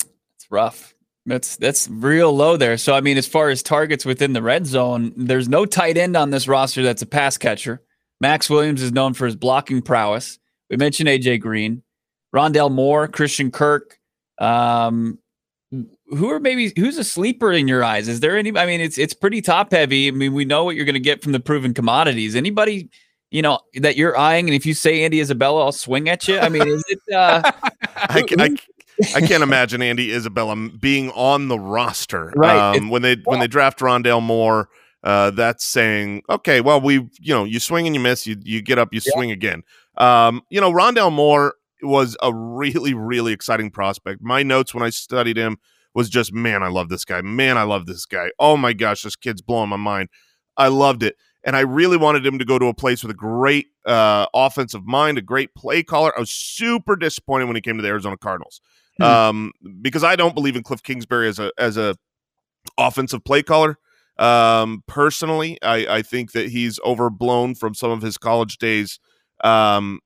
It's 0.00 0.50
rough. 0.50 0.94
That's 1.24 1.56
that's 1.56 1.88
real 1.88 2.34
low 2.34 2.56
there. 2.56 2.76
So 2.76 2.94
I 2.94 3.00
mean, 3.00 3.16
as 3.16 3.26
far 3.26 3.48
as 3.48 3.62
targets 3.62 4.04
within 4.04 4.34
the 4.34 4.42
red 4.42 4.66
zone, 4.66 5.12
there's 5.16 5.48
no 5.48 5.64
tight 5.64 5.96
end 5.96 6.16
on 6.16 6.30
this 6.30 6.46
roster 6.46 6.82
that's 6.82 7.02
a 7.02 7.06
pass 7.06 7.36
catcher. 7.38 7.82
Maxx 8.20 8.50
Williams 8.50 8.82
is 8.82 8.92
known 8.92 9.14
for 9.14 9.26
his 9.26 9.34
blocking 9.34 9.82
prowess. 9.82 10.38
We 10.70 10.76
mentioned 10.76 11.08
AJ 11.08 11.40
Green, 11.40 11.82
Rondale 12.34 12.70
Moore, 12.70 13.08
Christian 13.08 13.50
Kirk. 13.50 13.98
Um, 14.38 15.18
who 16.10 16.30
are 16.30 16.40
maybe 16.40 16.72
who's 16.76 16.98
a 16.98 17.04
sleeper 17.04 17.50
in 17.50 17.66
your 17.66 17.82
eyes? 17.82 18.08
Is 18.08 18.20
there 18.20 18.36
any? 18.36 18.56
I 18.56 18.66
mean, 18.66 18.80
it's 18.80 18.98
it's 18.98 19.14
pretty 19.14 19.40
top 19.40 19.72
heavy. 19.72 20.08
I 20.08 20.10
mean, 20.10 20.34
we 20.34 20.44
know 20.44 20.64
what 20.64 20.76
you're 20.76 20.84
going 20.84 20.94
to 20.94 21.00
get 21.00 21.22
from 21.22 21.32
the 21.32 21.40
proven 21.40 21.72
commodities. 21.72 22.36
Anybody 22.36 22.90
you 23.32 23.42
know, 23.42 23.58
that 23.74 23.96
you're 23.96 24.16
eyeing? 24.16 24.46
And 24.48 24.54
if 24.54 24.66
you 24.66 24.74
say 24.74 25.04
Andy 25.04 25.20
Isabella, 25.20 25.64
I'll 25.64 25.72
swing 25.72 26.08
at 26.08 26.28
you. 26.28 26.38
I 26.38 26.48
mean, 26.48 26.68
is 26.68 26.84
it? 26.88 27.00
Uh, 27.12 27.42
I, 27.96 28.24
I, 28.38 28.56
I 29.16 29.20
can't 29.20 29.42
imagine 29.42 29.82
Andy 29.82 30.12
Isabella 30.12 30.54
being 30.78 31.10
on 31.10 31.48
the 31.48 31.58
roster. 31.58 32.32
Right. 32.36 32.76
Um, 32.76 32.90
when 32.90 33.02
they 33.02 33.16
when 33.24 33.40
they 33.40 33.46
draft 33.48 33.78
Rondale 33.80 34.22
Moore, 34.22 34.68
uh, 35.02 35.30
that's 35.30 35.64
saying, 35.64 36.22
okay, 36.28 36.60
well, 36.60 36.80
we 36.80 36.94
you 37.20 37.34
know 37.34 37.44
you 37.44 37.58
swing 37.58 37.86
and 37.86 37.94
you 37.96 38.00
miss, 38.00 38.26
you 38.26 38.36
you 38.42 38.62
get 38.62 38.78
up, 38.78 38.90
you 38.92 39.00
Yeah. 39.04 39.12
swing 39.14 39.30
again. 39.30 39.62
Um, 39.96 40.42
you 40.50 40.60
know, 40.60 40.70
Rondale 40.72 41.12
Moore 41.12 41.54
was 41.82 42.16
a 42.22 42.32
really 42.34 42.94
really 42.94 43.32
exciting 43.32 43.70
prospect. 43.70 44.20
My 44.22 44.42
notes 44.42 44.74
when 44.74 44.82
I 44.82 44.90
studied 44.90 45.36
him 45.36 45.58
was 45.94 46.08
just, 46.08 46.32
man, 46.32 46.62
I 46.62 46.68
love 46.68 46.88
this 46.88 47.04
guy. 47.04 47.20
Man, 47.22 47.58
I 47.58 47.64
love 47.64 47.86
this 47.86 48.06
guy. 48.06 48.30
Oh 48.38 48.56
my 48.56 48.72
gosh, 48.72 49.02
this 49.02 49.16
kid's 49.16 49.42
blowing 49.42 49.68
my 49.68 49.76
mind. 49.76 50.08
I 50.56 50.68
loved 50.68 51.02
it. 51.02 51.16
And 51.44 51.56
I 51.56 51.60
really 51.60 51.96
wanted 51.96 52.24
him 52.24 52.38
to 52.38 52.44
go 52.44 52.58
to 52.58 52.66
a 52.66 52.74
place 52.74 53.02
with 53.02 53.10
a 53.10 53.14
great 53.14 53.66
uh, 53.84 54.26
offensive 54.32 54.84
mind, 54.84 55.18
a 55.18 55.22
great 55.22 55.54
play 55.54 55.82
caller. 55.82 56.12
I 56.16 56.20
was 56.20 56.30
super 56.30 56.94
disappointed 56.94 57.46
when 57.46 57.56
he 57.56 57.62
came 57.62 57.76
to 57.76 57.82
the 57.82 57.88
Arizona 57.88 58.16
Cardinals 58.16 58.60
Hmm. 58.98 59.04
um, 59.04 59.52
because 59.80 60.04
I 60.04 60.16
don't 60.16 60.34
believe 60.34 60.54
in 60.56 60.62
Cliff 60.62 60.82
Kingsbury 60.82 61.28
as 61.28 61.38
a 61.38 61.50
as 61.58 61.76
a 61.76 61.96
offensive 62.78 63.24
play 63.24 63.42
caller. 63.42 63.78
Um, 64.18 64.84
personally, 64.86 65.58
I, 65.62 65.86
I 65.88 66.02
think 66.02 66.32
that 66.32 66.50
he's 66.50 66.78
overblown 66.84 67.54
from 67.54 67.74
some 67.74 67.90
of 67.90 68.02
his 68.02 68.18
college 68.18 68.58
days. 68.58 69.00
Um, 69.42 70.00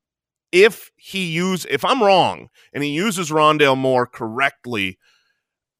if 0.52 0.90
he 0.96 1.26
use 1.26 1.66
if 1.68 1.84
I'm 1.84 2.02
wrong 2.02 2.48
and 2.72 2.84
he 2.84 2.90
uses 2.90 3.30
Rondale 3.30 3.76
Moore 3.76 4.06
correctly, 4.06 4.98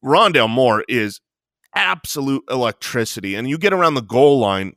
Rondale 0.03 0.49
Moore 0.49 0.83
is 0.89 1.21
absolute 1.73 2.43
electricity. 2.49 3.35
And 3.35 3.49
you 3.49 3.57
get 3.57 3.73
around 3.73 3.93
the 3.95 4.01
goal 4.01 4.39
line, 4.39 4.73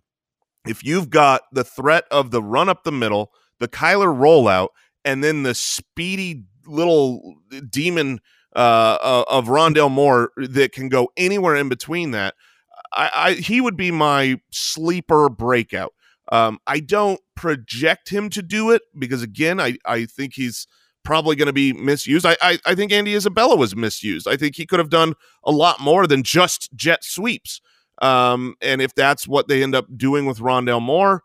if 0.66 0.84
you've 0.84 1.10
got 1.10 1.42
the 1.52 1.64
threat 1.64 2.04
of 2.10 2.30
the 2.30 2.42
run 2.42 2.68
up 2.68 2.84
the 2.84 2.92
middle, 2.92 3.32
the 3.58 3.68
Kyler 3.68 4.14
rollout, 4.14 4.68
and 5.04 5.24
then 5.24 5.42
the 5.42 5.54
speedy 5.54 6.44
little 6.66 7.36
demon 7.68 8.20
uh, 8.54 9.22
of 9.28 9.46
Rondale 9.46 9.90
Moore 9.90 10.32
that 10.36 10.72
can 10.72 10.88
go 10.88 11.10
anywhere 11.16 11.56
in 11.56 11.68
between 11.68 12.10
that, 12.12 12.34
I, 12.92 13.10
I 13.14 13.32
he 13.34 13.60
would 13.60 13.76
be 13.76 13.90
my 13.90 14.40
sleeper 14.50 15.28
breakout. 15.28 15.94
Um, 16.32 16.58
I 16.66 16.80
don't 16.80 17.20
project 17.34 18.10
him 18.10 18.30
to 18.30 18.42
do 18.42 18.70
it 18.70 18.82
because 18.98 19.22
again, 19.22 19.60
I, 19.60 19.78
I 19.84 20.04
think 20.04 20.34
he's 20.34 20.66
probably 21.02 21.34
going 21.34 21.46
to 21.46 21.52
be 21.52 21.72
misused. 21.72 22.26
I, 22.26 22.36
I 22.42 22.58
I 22.66 22.74
think 22.74 22.92
Andy 22.92 23.14
Isabella 23.14 23.56
was 23.56 23.74
misused. 23.74 24.28
I 24.28 24.36
think 24.36 24.56
he 24.56 24.66
could 24.66 24.78
have 24.78 24.90
done 24.90 25.14
a 25.44 25.50
lot 25.50 25.80
more 25.80 26.06
than 26.06 26.22
just 26.22 26.70
jet 26.74 27.04
sweeps. 27.04 27.60
Um, 28.00 28.54
and 28.62 28.80
if 28.80 28.94
that's 28.94 29.28
what 29.28 29.48
they 29.48 29.62
end 29.62 29.74
up 29.74 29.86
doing 29.96 30.26
with 30.26 30.38
Rondale 30.38 30.80
Moore, 30.80 31.22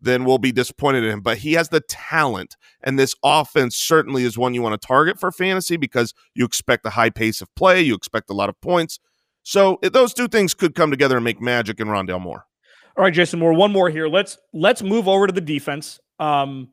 then 0.00 0.24
we'll 0.24 0.38
be 0.38 0.52
disappointed 0.52 1.04
in 1.04 1.10
him. 1.10 1.20
But 1.20 1.38
he 1.38 1.54
has 1.54 1.70
the 1.70 1.80
talent, 1.80 2.56
and 2.82 2.98
this 2.98 3.14
offense 3.24 3.76
certainly 3.76 4.24
is 4.24 4.38
one 4.38 4.54
you 4.54 4.62
want 4.62 4.80
to 4.80 4.86
target 4.86 5.18
for 5.18 5.32
fantasy 5.32 5.76
because 5.76 6.14
you 6.34 6.44
expect 6.44 6.86
a 6.86 6.90
high 6.90 7.10
pace 7.10 7.40
of 7.40 7.52
play, 7.54 7.80
you 7.80 7.94
expect 7.94 8.30
a 8.30 8.34
lot 8.34 8.48
of 8.48 8.60
points. 8.60 9.00
So 9.42 9.78
it, 9.82 9.92
those 9.92 10.12
two 10.12 10.28
things 10.28 10.54
could 10.54 10.74
come 10.74 10.90
together 10.90 11.16
and 11.16 11.24
make 11.24 11.40
magic 11.40 11.80
in 11.80 11.88
Rondale 11.88 12.20
Moore. 12.20 12.44
All 12.96 13.04
right, 13.04 13.12
Jason 13.12 13.38
Moore. 13.38 13.54
One 13.54 13.72
more 13.72 13.90
here. 13.90 14.08
Let's 14.08 14.38
let's 14.52 14.82
move 14.82 15.08
over 15.08 15.26
to 15.26 15.32
the 15.32 15.40
defense. 15.40 16.00
Um, 16.18 16.68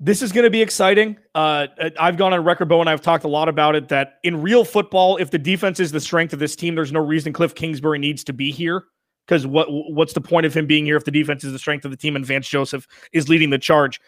this 0.00 0.22
is 0.22 0.30
going 0.30 0.44
to 0.44 0.50
be 0.50 0.62
exciting. 0.62 1.16
Uh, 1.34 1.66
I've 1.98 2.16
gone 2.16 2.32
on 2.32 2.44
record, 2.44 2.68
Bo, 2.68 2.80
and 2.80 2.88
I've 2.88 3.00
talked 3.00 3.24
a 3.24 3.28
lot 3.28 3.48
about 3.48 3.74
it. 3.74 3.88
That 3.88 4.18
in 4.22 4.40
real 4.40 4.64
football, 4.64 5.16
if 5.16 5.30
the 5.30 5.38
defense 5.38 5.80
is 5.80 5.90
the 5.90 6.00
strength 6.00 6.32
of 6.32 6.38
this 6.38 6.54
team, 6.54 6.74
there's 6.74 6.92
no 6.92 7.00
reason 7.00 7.32
Cliff 7.32 7.54
Kingsbury 7.54 7.98
needs 7.98 8.22
to 8.24 8.32
be 8.32 8.52
here. 8.52 8.84
Because 9.26 9.46
what 9.46 9.66
what's 9.70 10.12
the 10.12 10.20
point 10.20 10.46
of 10.46 10.54
him 10.54 10.66
being 10.66 10.86
here 10.86 10.96
if 10.96 11.04
the 11.04 11.10
defense 11.10 11.44
is 11.44 11.52
the 11.52 11.58
strength 11.58 11.84
of 11.84 11.90
the 11.90 11.96
team 11.96 12.16
and 12.16 12.24
Vance 12.24 12.48
Joseph 12.48 12.86
is 13.12 13.28
leading 13.28 13.50
the 13.50 13.58
charge? 13.58 14.00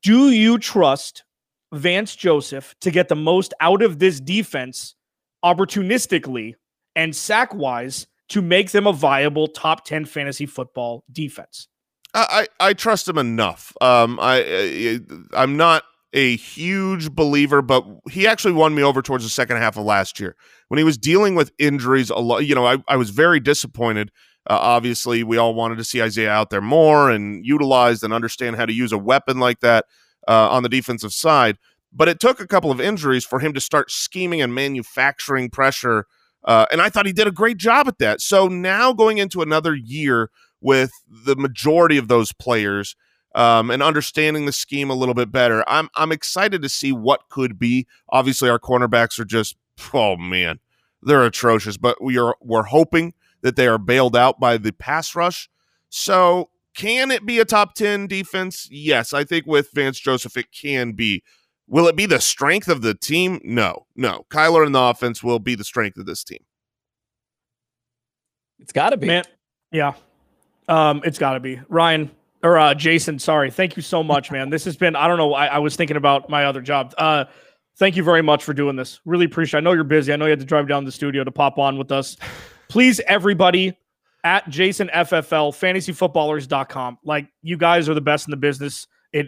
Do 0.00 0.30
you 0.30 0.58
trust 0.58 1.24
Vance 1.72 2.16
Joseph 2.16 2.74
to 2.80 2.90
get 2.90 3.08
the 3.08 3.16
most 3.16 3.52
out 3.60 3.82
of 3.82 3.98
this 3.98 4.20
defense 4.20 4.94
opportunistically 5.44 6.54
and 6.96 7.14
sack 7.14 7.52
wise 7.52 8.06
to 8.28 8.40
make 8.40 8.70
them 8.70 8.86
a 8.86 8.92
viable 8.92 9.48
top 9.48 9.84
10 9.84 10.06
fantasy 10.06 10.46
football 10.46 11.04
defense? 11.12 11.68
I, 12.14 12.46
I 12.60 12.72
trust 12.74 13.08
him 13.08 13.18
enough. 13.18 13.72
Um, 13.80 14.18
I, 14.20 14.44
I 14.46 15.00
I'm 15.42 15.56
not 15.56 15.82
a 16.12 16.36
huge 16.36 17.10
believer, 17.10 17.60
but 17.60 17.84
he 18.10 18.26
actually 18.26 18.52
won 18.52 18.74
me 18.74 18.82
over 18.82 19.02
towards 19.02 19.24
the 19.24 19.30
second 19.30 19.56
half 19.56 19.76
of 19.76 19.84
last 19.84 20.20
year 20.20 20.36
when 20.68 20.78
he 20.78 20.84
was 20.84 20.96
dealing 20.96 21.34
with 21.34 21.52
injuries. 21.58 22.10
A 22.10 22.18
lot, 22.18 22.46
you 22.46 22.54
know, 22.54 22.66
I, 22.66 22.78
I 22.86 22.96
was 22.96 23.10
very 23.10 23.40
disappointed. 23.40 24.12
Uh, 24.48 24.58
obviously, 24.60 25.24
we 25.24 25.38
all 25.38 25.54
wanted 25.54 25.76
to 25.78 25.84
see 25.84 26.00
Isaiah 26.00 26.30
out 26.30 26.50
there 26.50 26.60
more 26.60 27.10
and 27.10 27.44
utilized 27.44 28.04
and 28.04 28.12
understand 28.12 28.56
how 28.56 28.66
to 28.66 28.72
use 28.72 28.92
a 28.92 28.98
weapon 28.98 29.40
like 29.40 29.60
that 29.60 29.86
uh, 30.28 30.50
on 30.50 30.62
the 30.62 30.68
defensive 30.68 31.12
side. 31.12 31.58
But 31.92 32.08
it 32.08 32.20
took 32.20 32.40
a 32.40 32.46
couple 32.46 32.70
of 32.70 32.80
injuries 32.80 33.24
for 33.24 33.40
him 33.40 33.52
to 33.54 33.60
start 33.60 33.90
scheming 33.90 34.40
and 34.40 34.54
manufacturing 34.54 35.50
pressure. 35.50 36.06
Uh, 36.44 36.66
and 36.70 36.82
I 36.82 36.90
thought 36.90 37.06
he 37.06 37.12
did 37.12 37.26
a 37.26 37.32
great 37.32 37.56
job 37.56 37.88
at 37.88 37.98
that. 37.98 38.20
So 38.20 38.46
now 38.48 38.92
going 38.92 39.18
into 39.18 39.42
another 39.42 39.74
year 39.74 40.30
with 40.64 40.90
the 41.06 41.36
majority 41.36 41.98
of 41.98 42.08
those 42.08 42.32
players 42.32 42.96
um, 43.34 43.70
and 43.70 43.82
understanding 43.82 44.46
the 44.46 44.52
scheme 44.52 44.88
a 44.88 44.94
little 44.94 45.14
bit 45.14 45.30
better. 45.30 45.62
I'm 45.68 45.90
I'm 45.94 46.10
excited 46.10 46.62
to 46.62 46.68
see 46.68 46.90
what 46.90 47.28
could 47.28 47.58
be. 47.58 47.86
Obviously, 48.08 48.48
our 48.48 48.58
cornerbacks 48.58 49.20
are 49.20 49.26
just 49.26 49.56
oh 49.92 50.16
man, 50.16 50.58
they're 51.02 51.24
atrocious. 51.24 51.76
But 51.76 52.02
we 52.02 52.18
are 52.18 52.34
we're 52.40 52.62
hoping 52.62 53.12
that 53.42 53.56
they 53.56 53.66
are 53.66 53.78
bailed 53.78 54.16
out 54.16 54.40
by 54.40 54.56
the 54.56 54.72
pass 54.72 55.14
rush. 55.14 55.50
So 55.90 56.48
can 56.74 57.10
it 57.10 57.26
be 57.26 57.38
a 57.38 57.44
top 57.44 57.74
ten 57.74 58.06
defense? 58.06 58.66
Yes, 58.70 59.12
I 59.12 59.22
think 59.22 59.46
with 59.46 59.70
Vance 59.72 60.00
Joseph 60.00 60.36
it 60.36 60.50
can 60.50 60.92
be. 60.92 61.22
Will 61.66 61.88
it 61.88 61.96
be 61.96 62.06
the 62.06 62.20
strength 62.20 62.68
of 62.68 62.82
the 62.82 62.94
team? 62.94 63.40
No, 63.44 63.86
no. 63.96 64.26
Kyler 64.30 64.66
and 64.66 64.74
the 64.74 64.80
offense 64.80 65.22
will 65.22 65.38
be 65.38 65.54
the 65.54 65.64
strength 65.64 65.96
of 65.98 66.06
this 66.06 66.22
team. 66.24 66.44
it's 68.58 68.72
got 68.72 68.90
to 68.90 68.96
be. 68.96 69.06
Man, 69.06 69.24
yeah. 69.72 69.94
Um, 70.68 71.02
it's 71.04 71.18
got 71.18 71.34
to 71.34 71.40
be 71.40 71.60
Ryan 71.68 72.10
or 72.42 72.58
uh, 72.58 72.74
Jason. 72.74 73.18
Sorry, 73.18 73.50
thank 73.50 73.76
you 73.76 73.82
so 73.82 74.02
much, 74.02 74.30
man. 74.30 74.50
This 74.50 74.64
has 74.64 74.76
been. 74.76 74.96
I 74.96 75.08
don't 75.08 75.18
know. 75.18 75.34
I, 75.34 75.46
I 75.46 75.58
was 75.58 75.76
thinking 75.76 75.96
about 75.96 76.28
my 76.28 76.44
other 76.44 76.60
job. 76.60 76.94
Uh, 76.98 77.24
thank 77.76 77.96
you 77.96 78.02
very 78.02 78.22
much 78.22 78.44
for 78.44 78.54
doing 78.54 78.76
this. 78.76 79.00
Really 79.04 79.26
appreciate. 79.26 79.58
I 79.58 79.62
know 79.62 79.72
you're 79.72 79.84
busy. 79.84 80.12
I 80.12 80.16
know 80.16 80.26
you 80.26 80.30
had 80.30 80.40
to 80.40 80.46
drive 80.46 80.68
down 80.68 80.82
to 80.82 80.86
the 80.86 80.92
studio 80.92 81.24
to 81.24 81.32
pop 81.32 81.58
on 81.58 81.78
with 81.78 81.92
us. 81.92 82.16
Please, 82.68 83.00
everybody, 83.06 83.76
at 84.24 84.48
Jason 84.48 84.90
FFL 84.92 85.52
fantasyfootballers.com. 85.52 86.98
Like 87.04 87.28
you 87.42 87.56
guys 87.56 87.88
are 87.88 87.94
the 87.94 88.00
best 88.00 88.26
in 88.26 88.30
the 88.30 88.36
business. 88.36 88.86
It 89.12 89.26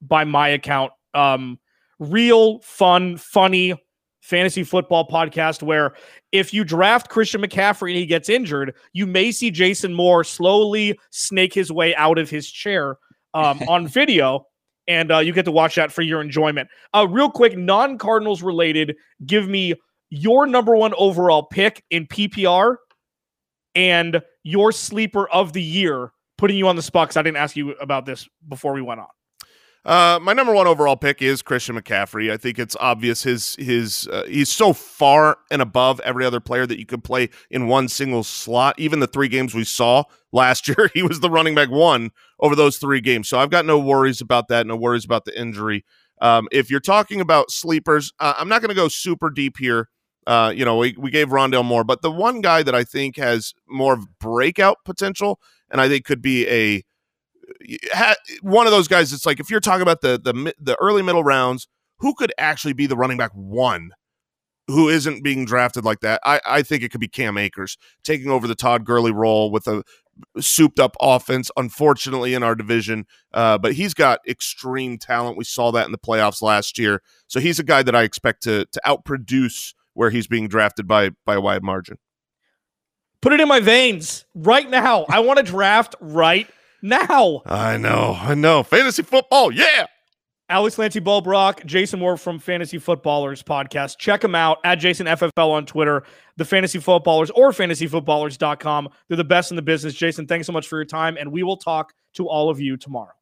by 0.00 0.24
my 0.24 0.48
account. 0.48 0.92
Um, 1.14 1.58
real 1.98 2.60
fun, 2.60 3.16
funny 3.16 3.74
fantasy 4.24 4.64
football 4.64 5.06
podcast 5.06 5.62
where 5.62 5.94
if 6.32 6.54
you 6.54 6.64
draft 6.64 7.10
Christian 7.10 7.42
McCaffrey 7.42 7.90
and 7.90 7.98
he 7.98 8.06
gets 8.06 8.30
injured, 8.30 8.74
you 8.94 9.06
may 9.06 9.30
see 9.30 9.50
Jason 9.50 9.92
Moore 9.92 10.24
slowly 10.24 10.98
snake 11.10 11.52
his 11.52 11.70
way 11.70 11.94
out 11.94 12.16
of 12.16 12.30
his 12.30 12.50
chair 12.50 12.96
um, 13.34 13.60
on 13.68 13.86
video. 13.86 14.46
And 14.88 15.12
uh, 15.12 15.18
you 15.18 15.32
get 15.32 15.44
to 15.44 15.52
watch 15.52 15.74
that 15.76 15.92
for 15.92 16.02
your 16.02 16.22
enjoyment. 16.22 16.68
Uh, 16.94 17.06
real 17.08 17.30
quick, 17.30 17.56
non 17.56 17.98
Cardinals 17.98 18.42
related, 18.42 18.96
give 19.26 19.46
me 19.46 19.74
your 20.08 20.46
number 20.46 20.74
one 20.74 20.94
overall 20.96 21.42
pick 21.42 21.84
in 21.90 22.06
PPR 22.06 22.76
and 23.74 24.22
your 24.42 24.72
sleeper 24.72 25.28
of 25.28 25.52
the 25.52 25.62
year, 25.62 26.12
putting 26.38 26.56
you 26.56 26.68
on 26.68 26.76
the 26.76 26.82
spot 26.82 27.08
because 27.08 27.16
I 27.16 27.22
didn't 27.22 27.38
ask 27.38 27.56
you 27.56 27.72
about 27.72 28.06
this 28.06 28.28
before 28.48 28.72
we 28.72 28.82
went 28.82 29.00
on. 29.00 29.06
Uh, 29.84 30.18
my 30.22 30.32
number 30.32 30.54
one 30.54 30.66
overall 30.66 30.96
pick 30.96 31.20
is 31.20 31.42
Christian 31.42 31.76
McCaffrey. 31.76 32.30
I 32.32 32.38
think 32.38 32.58
it's 32.58 32.76
obvious 32.80 33.22
his 33.22 33.54
his 33.56 34.08
uh, 34.08 34.24
he's 34.26 34.48
so 34.48 34.72
far 34.72 35.38
and 35.50 35.60
above 35.60 36.00
every 36.00 36.24
other 36.24 36.40
player 36.40 36.66
that 36.66 36.78
you 36.78 36.86
could 36.86 37.04
play 37.04 37.28
in 37.50 37.66
one 37.66 37.88
single 37.88 38.24
slot. 38.24 38.78
Even 38.78 39.00
the 39.00 39.06
three 39.06 39.28
games 39.28 39.54
we 39.54 39.64
saw 39.64 40.04
last 40.32 40.66
year, 40.68 40.90
he 40.94 41.02
was 41.02 41.20
the 41.20 41.28
running 41.28 41.54
back 41.54 41.70
one 41.70 42.12
over 42.40 42.56
those 42.56 42.78
three 42.78 43.02
games. 43.02 43.28
So 43.28 43.38
I've 43.38 43.50
got 43.50 43.66
no 43.66 43.78
worries 43.78 44.22
about 44.22 44.48
that. 44.48 44.66
No 44.66 44.76
worries 44.76 45.04
about 45.04 45.26
the 45.26 45.38
injury. 45.38 45.84
Um, 46.20 46.48
if 46.50 46.70
you're 46.70 46.80
talking 46.80 47.20
about 47.20 47.50
sleepers, 47.50 48.12
uh, 48.20 48.34
I'm 48.38 48.48
not 48.48 48.62
going 48.62 48.70
to 48.70 48.74
go 48.74 48.88
super 48.88 49.28
deep 49.28 49.58
here. 49.58 49.90
Uh, 50.26 50.50
you 50.56 50.64
know, 50.64 50.78
we, 50.78 50.94
we 50.96 51.10
gave 51.10 51.28
Rondale 51.28 51.64
Moore, 51.64 51.84
but 51.84 52.00
the 52.00 52.10
one 52.10 52.40
guy 52.40 52.62
that 52.62 52.74
I 52.74 52.84
think 52.84 53.16
has 53.18 53.52
more 53.68 53.98
breakout 54.20 54.78
potential, 54.86 55.38
and 55.70 55.82
I 55.82 55.88
think 55.88 56.06
could 56.06 56.22
be 56.22 56.48
a 56.48 56.82
one 58.42 58.66
of 58.66 58.72
those 58.72 58.88
guys. 58.88 59.12
It's 59.12 59.26
like 59.26 59.40
if 59.40 59.50
you're 59.50 59.60
talking 59.60 59.82
about 59.82 60.00
the 60.00 60.20
the 60.22 60.54
the 60.60 60.76
early 60.80 61.02
middle 61.02 61.24
rounds, 61.24 61.68
who 61.98 62.14
could 62.14 62.32
actually 62.38 62.74
be 62.74 62.86
the 62.86 62.96
running 62.96 63.16
back 63.16 63.32
one 63.32 63.90
who 64.66 64.88
isn't 64.88 65.22
being 65.22 65.44
drafted 65.44 65.84
like 65.84 66.00
that? 66.00 66.20
I 66.24 66.40
I 66.46 66.62
think 66.62 66.82
it 66.82 66.90
could 66.90 67.00
be 67.00 67.08
Cam 67.08 67.36
Akers 67.36 67.76
taking 68.02 68.30
over 68.30 68.46
the 68.46 68.54
Todd 68.54 68.84
Gurley 68.84 69.12
role 69.12 69.50
with 69.50 69.66
a 69.66 69.82
souped 70.38 70.78
up 70.78 70.96
offense. 71.00 71.50
Unfortunately, 71.56 72.34
in 72.34 72.42
our 72.42 72.54
division, 72.54 73.06
uh, 73.32 73.58
but 73.58 73.74
he's 73.74 73.94
got 73.94 74.20
extreme 74.28 74.98
talent. 74.98 75.36
We 75.36 75.44
saw 75.44 75.70
that 75.72 75.86
in 75.86 75.92
the 75.92 75.98
playoffs 75.98 76.42
last 76.42 76.78
year. 76.78 77.02
So 77.26 77.40
he's 77.40 77.58
a 77.58 77.64
guy 77.64 77.82
that 77.82 77.94
I 77.94 78.02
expect 78.02 78.42
to 78.44 78.66
to 78.66 78.80
outproduce 78.86 79.74
where 79.94 80.10
he's 80.10 80.26
being 80.26 80.48
drafted 80.48 80.86
by 80.88 81.10
by 81.24 81.34
a 81.34 81.40
wide 81.40 81.62
margin. 81.62 81.98
Put 83.20 83.32
it 83.32 83.40
in 83.40 83.48
my 83.48 83.60
veins 83.60 84.26
right 84.34 84.68
now. 84.68 85.06
I 85.08 85.20
want 85.20 85.38
to 85.38 85.42
draft 85.42 85.94
right 86.00 86.46
now. 86.84 87.42
I 87.46 87.76
know, 87.76 88.16
I 88.20 88.34
know. 88.34 88.62
Fantasy 88.62 89.02
football, 89.02 89.50
yeah. 89.50 89.86
Alex 90.50 90.74
Clancy 90.74 91.00
Bo 91.00 91.22
Brock, 91.22 91.62
Jason 91.64 91.98
Moore 92.00 92.18
from 92.18 92.38
Fantasy 92.38 92.76
Footballers 92.76 93.42
podcast. 93.42 93.96
Check 93.96 94.20
them 94.20 94.34
out 94.34 94.58
at 94.62 94.74
Jason 94.74 95.06
FFL 95.06 95.50
on 95.50 95.64
Twitter, 95.64 96.04
the 96.36 96.44
Fantasy 96.44 96.78
Footballers 96.78 97.30
or 97.30 97.50
fantasyfootballers.com. 97.50 98.88
They're 99.08 99.16
the 99.16 99.24
best 99.24 99.50
in 99.50 99.56
the 99.56 99.62
business. 99.62 99.94
Jason, 99.94 100.26
thanks 100.26 100.46
so 100.46 100.52
much 100.52 100.68
for 100.68 100.76
your 100.76 100.84
time, 100.84 101.16
and 101.18 101.32
we 101.32 101.42
will 101.42 101.56
talk 101.56 101.94
to 102.16 102.28
all 102.28 102.50
of 102.50 102.60
you 102.60 102.76
tomorrow. 102.76 103.12